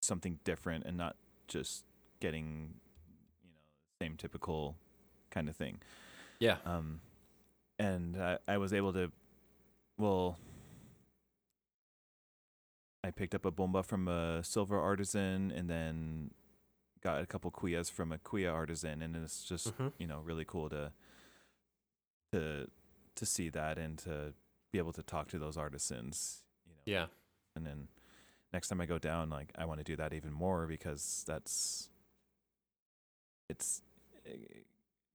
[0.00, 1.16] something different and not
[1.48, 1.84] just
[2.20, 2.74] getting
[3.42, 4.76] you know same typical
[5.30, 5.78] kind of thing.
[6.38, 7.00] yeah, Um,
[7.78, 9.10] and I, I was able to,
[9.98, 10.38] well,
[13.08, 16.30] I picked up a bomba from a silver artisan and then
[17.02, 19.92] got a couple cuias from a cuia artisan, and it's just Mhm.
[19.98, 20.92] you know really cool to
[22.32, 22.70] to
[23.14, 24.34] to see that and to
[24.72, 27.06] be able to talk to those artisans, you know, yeah,
[27.56, 27.88] and then
[28.52, 31.88] next time I go down, like I want to do that even more because that's
[33.48, 33.82] it's
[34.26, 34.36] eh,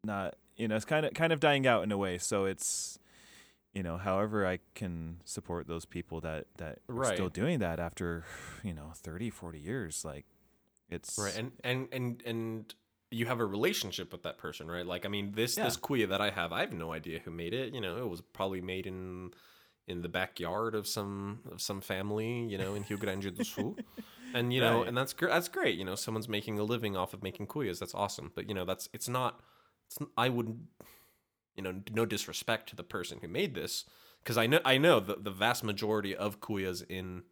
[0.04, 2.18] not you know it's kind of kind of dying out in a way.
[2.18, 2.98] So it's
[3.74, 8.24] you know however I can support those people that that are still doing that after
[8.64, 10.26] you know 30, 40 years, like
[10.90, 11.36] it's right.
[11.38, 12.76] And and and and
[13.12, 14.86] you have a relationship with that person, right?
[14.88, 15.66] Like, I mean, this Yeah.
[15.66, 17.74] this cuia that I have, I have no idea who made it.
[17.74, 19.32] You know, it was probably made in
[19.88, 23.76] in the backyard of some of some family, you know, in Rio Grande do Sul.
[24.34, 24.88] and you know, Right.
[24.88, 25.78] and that's gr- that's great.
[25.78, 27.80] You know, someone's making a living off of making cuias.
[27.80, 28.32] That's awesome.
[28.36, 29.42] But you know, that's it's not.
[29.88, 30.66] It's I would,
[31.56, 33.86] you know, no disrespect to the person who made this,
[34.24, 37.24] because I know I know the the vast majority of cuias in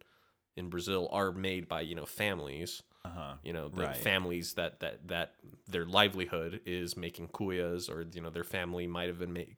[0.56, 2.82] in Brazil are made by you know families.
[3.04, 3.34] uh-huh.
[3.42, 3.96] You know, the Right.
[3.96, 5.34] families that that that
[5.66, 9.56] their livelihood is making cuias, or you know, their family might have been make,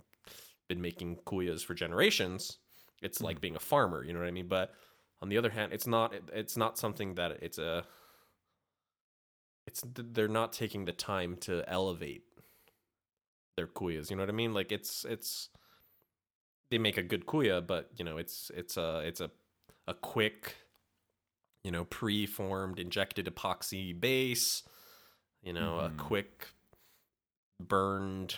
[0.69, 2.59] been making cuias for generations.
[3.03, 3.41] It's like Mhm.
[3.41, 4.49] being a farmer, you know what I mean?
[4.49, 4.75] But
[5.23, 7.85] on the other hand, it's not it- it's not something that it's a
[9.67, 12.25] it's they're not taking the time to elevate
[13.57, 14.55] their cuias, you know what I mean?
[14.55, 15.49] Like it's it's
[16.71, 19.31] they make a good cuia, but you know, it's it's a it's a
[19.87, 20.57] a quick
[21.63, 24.63] you know, pre-formed injected epoxy base,
[25.43, 25.87] you know, Mhm.
[25.87, 26.49] a quick
[27.59, 28.37] burned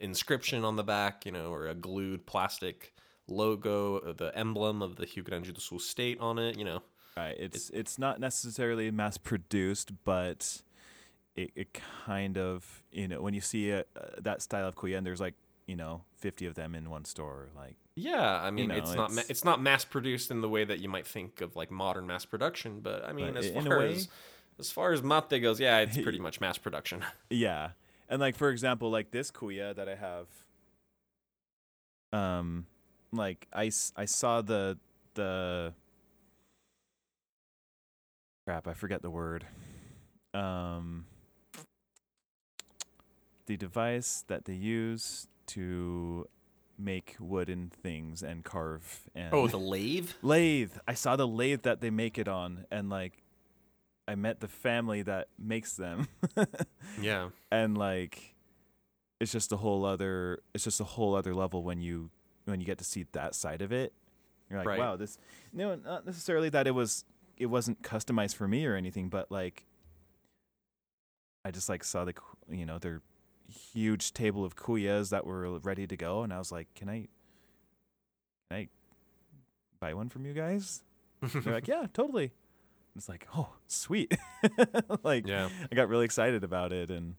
[0.00, 2.94] inscription on the back, you know, or a glued plastic
[3.28, 6.82] logo, uh, the emblem of the Rio Grande do Sul state on it, you know.
[7.16, 7.36] Right.
[7.38, 10.62] It's it's not necessarily mass produced, but
[11.36, 13.84] it, it kind of you know when you see a, uh,
[14.20, 15.34] that style of cuia and there's like
[15.66, 19.10] you know 50 of them in one store like Yeah, I mean, know, it's not
[19.10, 21.70] ma- it's- it's not mass produced in the way that you might think of like
[21.70, 24.08] modern mass production, but I mean, But as in a far way- as
[24.58, 27.04] as far as mate goes, yeah, it's pretty much mass production.
[27.30, 27.70] yeah
[28.08, 30.26] and like for example like this cuia that i have
[32.12, 32.66] um
[33.12, 34.78] like I I saw the
[35.14, 35.72] the
[38.46, 39.46] crap i forget the word
[40.34, 41.06] um
[43.46, 46.26] the device that they use to
[46.78, 50.10] make wooden things and carve and Oh, the lathe.
[50.22, 50.72] lathe.
[50.88, 53.22] I saw the lathe that they make it on, and like,
[54.08, 56.08] I met the family that makes them,
[57.00, 58.34] Yeah, and like,
[59.20, 60.40] it's just a whole other.
[60.54, 62.10] It's just a whole other level when you
[62.46, 63.92] when you get to see that side of it.
[64.50, 64.78] You're like, Right.
[64.80, 65.18] wow, this.
[65.52, 67.04] No, not necessarily that it was
[67.36, 69.64] it wasn't customized for me or anything, but like,
[71.44, 72.14] I just like saw the
[72.50, 73.02] you know their
[73.52, 77.08] huge table of cuias that were ready to go, and I was like, can I
[78.48, 78.68] can I
[79.80, 80.82] buy one from you guys?
[81.20, 82.32] They're like, yeah, totally.
[82.96, 84.14] It's like, oh, sweet.
[85.02, 85.48] like, yeah.
[85.70, 87.14] I got really excited about it, and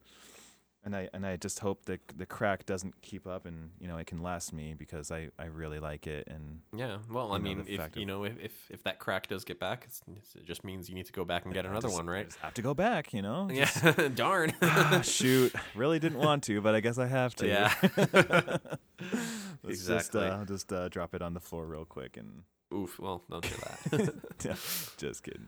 [0.85, 3.97] and I and I just hope that the crack doesn't keep up, and you know,
[3.97, 7.65] it can last me because I I really like it, and Yeah, well, I mean,
[7.67, 9.87] if you know, if, if if that crack does get back,
[10.35, 12.25] it just means you need to go back and get another just- one, right?
[12.25, 13.49] just have to go back, you know.
[13.51, 14.53] Yeah, Just- darn.
[14.61, 17.47] ah, shoot, really didn't want to, but I guess I have to.
[17.47, 18.57] Yeah.
[19.65, 20.21] Exactly.
[20.21, 22.99] Just, uh, just uh, drop it on the floor real quick, and Oof.
[22.99, 23.49] Well, don't do
[23.91, 24.13] that.
[24.43, 24.55] yeah,
[24.97, 25.47] just kidding.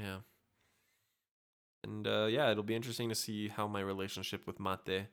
[0.00, 0.18] Yeah.
[1.82, 5.06] And uh, yeah, it'll be interesting to see how my relationship with mate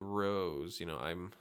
[0.00, 0.80] grows.
[0.80, 1.32] You know, I'm.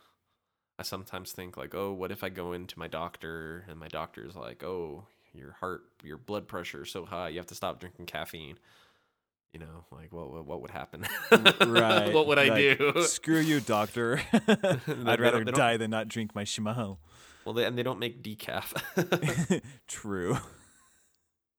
[0.80, 4.36] I sometimes think like, oh, what if I go into my doctor and my doctor's
[4.36, 8.08] like, oh, your heart, your blood pressure is so high, you have to stop drinking
[8.08, 8.58] caffeine.
[9.54, 11.06] You know, like what what, what would happen?
[11.32, 12.14] right.
[12.14, 13.04] what would I like, do?
[13.04, 14.22] Screw you, doctor.
[14.34, 16.98] I'd rather die than not drink my chimarrão.
[17.46, 19.62] Well, they, and they don't make decaf.
[19.88, 20.38] True.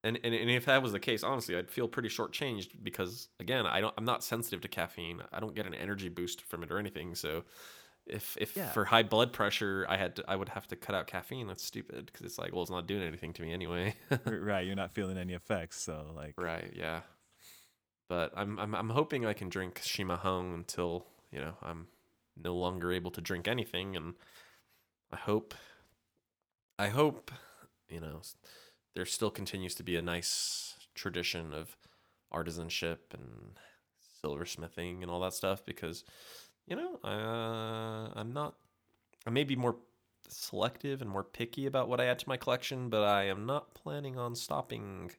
[0.05, 3.66] And, and and if that was the case, honestly, I'd feel pretty shortchanged because again,
[3.66, 5.22] I don't, I'm not sensitive to caffeine.
[5.32, 7.14] I don't get an energy boost from it or anything.
[7.14, 7.44] So,
[8.07, 8.70] if if Yeah.
[8.72, 11.46] for high blood pressure, I had to, I would have to cut out caffeine.
[11.46, 13.94] That's stupid because it's like, well, it's not doing anything to me anyway.
[14.26, 14.66] right.
[14.66, 16.34] You're not feeling any effects, so like.
[16.36, 16.72] right?
[16.74, 17.03] Yeah.
[18.09, 21.86] But I'm I'm I'm hoping I can drink chimarrão until you know I'm
[22.36, 24.14] no longer able to drink anything, and
[25.12, 25.55] I hope
[26.78, 27.30] I hope
[27.88, 28.20] you know
[28.95, 31.76] there still continues to be a nice tradition of
[32.32, 33.59] artisanship and
[34.24, 36.05] silversmithing and all that stuff because
[36.66, 38.55] you know uh, I'm not
[39.26, 39.76] I may be more
[40.28, 43.74] selective and more picky about what I add to my collection, but I am not
[43.74, 45.12] planning on stopping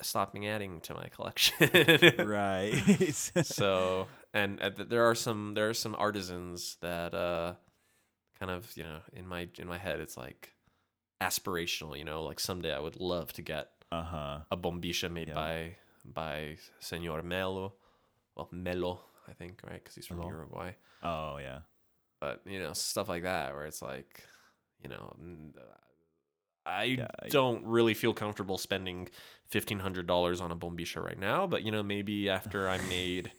[0.00, 1.70] stopping adding to my collection.
[2.26, 2.74] Right.
[3.42, 7.54] so, and uh, there are some there are some artisans that uh
[8.38, 10.51] kind of, you know, in my in my head it's like
[11.26, 14.38] aspirational, you know, like someday I would love to get uh huh.
[14.50, 15.34] a bombisha made Yeah.
[15.34, 17.74] by by Senor Melo.
[18.36, 19.82] Well, Melo, I think, right?
[19.84, 20.22] Cuz he's from.
[20.22, 20.72] Uruguay.
[21.02, 21.60] Oh yeah.
[22.20, 24.22] But, you know, stuff like that where it's like,
[24.82, 25.54] you know, n-
[26.64, 29.08] I Yeah, I- don't really feel comfortable spending
[29.48, 31.46] fifteen hundred dollars on a bombisha right now.
[31.46, 33.32] But you know, maybe after I'm made,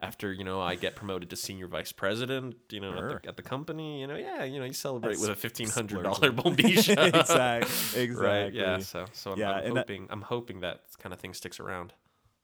[0.00, 3.10] after you know I get promoted to senior vice president, you know, Sure.
[3.16, 5.36] at, the, at the company, you know, yeah, you know, you celebrate That's with a
[5.36, 6.96] fifteen hundred dollar bombisha.
[7.14, 8.02] exactly.
[8.02, 8.14] Exactly.
[8.14, 8.52] Right?
[8.52, 8.78] Yeah.
[8.78, 11.58] So, so I'm, Yeah, I'm and that- hoping, I'm hoping that kind of thing sticks
[11.60, 11.92] around.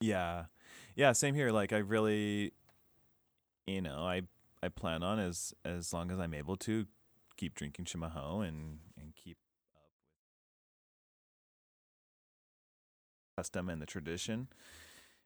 [0.00, 0.44] Yeah.
[0.96, 1.50] Yeah, same here.
[1.52, 2.52] Like I really
[3.66, 4.22] you know, I
[4.62, 6.86] I plan on as as long as I'm able to
[7.36, 9.36] keep drinking chimarrão and and keep
[9.74, 9.82] up
[13.36, 14.48] with custom and the tradition.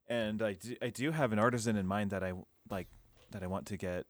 [0.08, 2.32] And I do, I do have an artisan in mind that I
[2.70, 2.88] like
[3.30, 4.04] that I want to get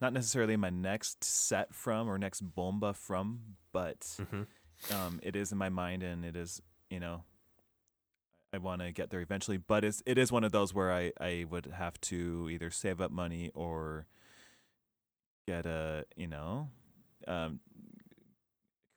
[0.00, 4.42] not necessarily my next set from or next bomba from, but hmm
[4.94, 7.22] um, it is in my mind and it is you know
[8.52, 11.12] i want to get there eventually but it's it is one of those where i
[11.20, 14.06] i would have to either save up money or
[15.46, 16.68] get a you know
[17.28, 17.60] um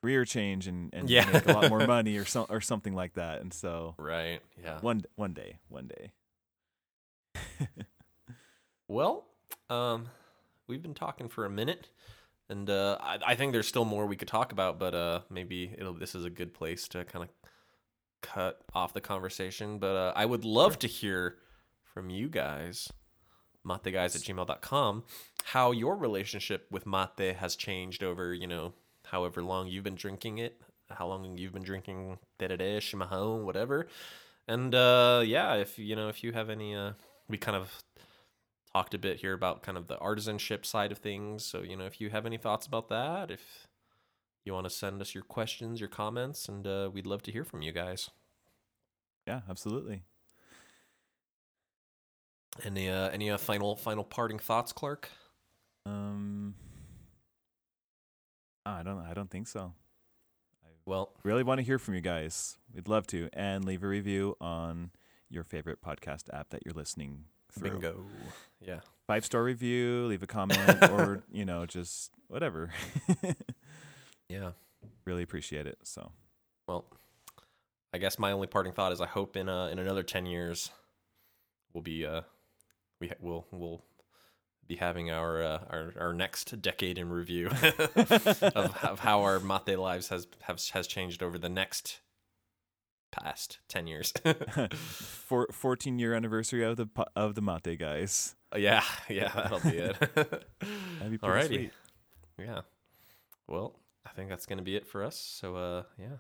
[0.01, 1.30] career change and and Yeah.
[1.32, 4.41] make a lot more money or some or something like that and so Right.
[4.64, 4.80] Yeah.
[4.80, 6.12] one one day one day
[8.93, 9.25] Well,
[9.71, 10.09] um,
[10.67, 11.89] we've been talking for a minute,
[12.47, 15.73] and uh, I, I think there's still more we could talk about, but uh, maybe
[15.77, 17.29] it'll this is a good place to kind of
[18.21, 19.79] cut off the conversation.
[19.79, 21.38] But uh, I would love to hear
[21.93, 22.91] from you guys,
[23.65, 25.03] mateguys at gmail.com,
[25.45, 28.73] how your relationship with mate has changed over, you know,
[29.05, 33.88] however long you've been drinking it, how long you've been drinking tereré, chimarrão, whatever.
[34.47, 36.91] And uh, yeah, if you know, if you have any, uh,
[37.34, 37.84] we kind of
[38.73, 41.43] talked a bit here about kind of the artisanship side of things.
[41.43, 43.67] So you know, if you have any thoughts about that, if
[44.45, 47.43] you want to send us your questions, your comments, and uh, we'd love to hear
[47.43, 48.11] from you guys.
[49.25, 50.03] Yeah, absolutely.
[52.63, 55.09] Any uh, any uh, final final parting thoughts, Clark?
[55.88, 56.53] Um,
[58.63, 58.99] I don't.
[58.99, 59.73] I don't think so.
[60.63, 62.59] I Well, Really want to hear from you guys.
[62.71, 64.91] We'd love to, and leave a review on
[65.34, 67.71] your favorite podcast app that you're listening through.
[67.71, 68.05] bingo.
[68.61, 68.79] Yeah.
[69.07, 70.05] Five star review.
[70.07, 72.69] Leave a comment, or you know, just whatever.
[74.29, 74.51] Yeah.
[75.05, 75.77] really appreciate it.
[75.84, 76.11] So
[76.67, 76.86] Well,
[77.93, 80.71] I guess my only parting thought is I hope in uh, in another ten years
[81.73, 82.21] we'll be uh
[82.99, 83.84] we ha- we'll we'll
[84.65, 87.47] be having our uh, our our next decade in review
[87.95, 91.99] of, of how our mate lives has have, has changed over the next
[93.22, 94.14] past ten years.
[94.76, 98.36] for 14 year anniversary of the of the mate guys.
[98.55, 99.99] yeah, yeah, that'll be it.
[100.16, 101.47] That'd be pretty Alrighty.
[101.47, 101.72] sweet.
[102.39, 102.61] Yeah.
[103.47, 105.18] Well, I think that's gonna be it for us.
[105.18, 106.18] So uh yeah.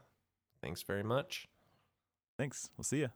[0.61, 1.47] Thanks very much.
[2.37, 2.69] Thanks.
[2.77, 3.07] We'll see ya.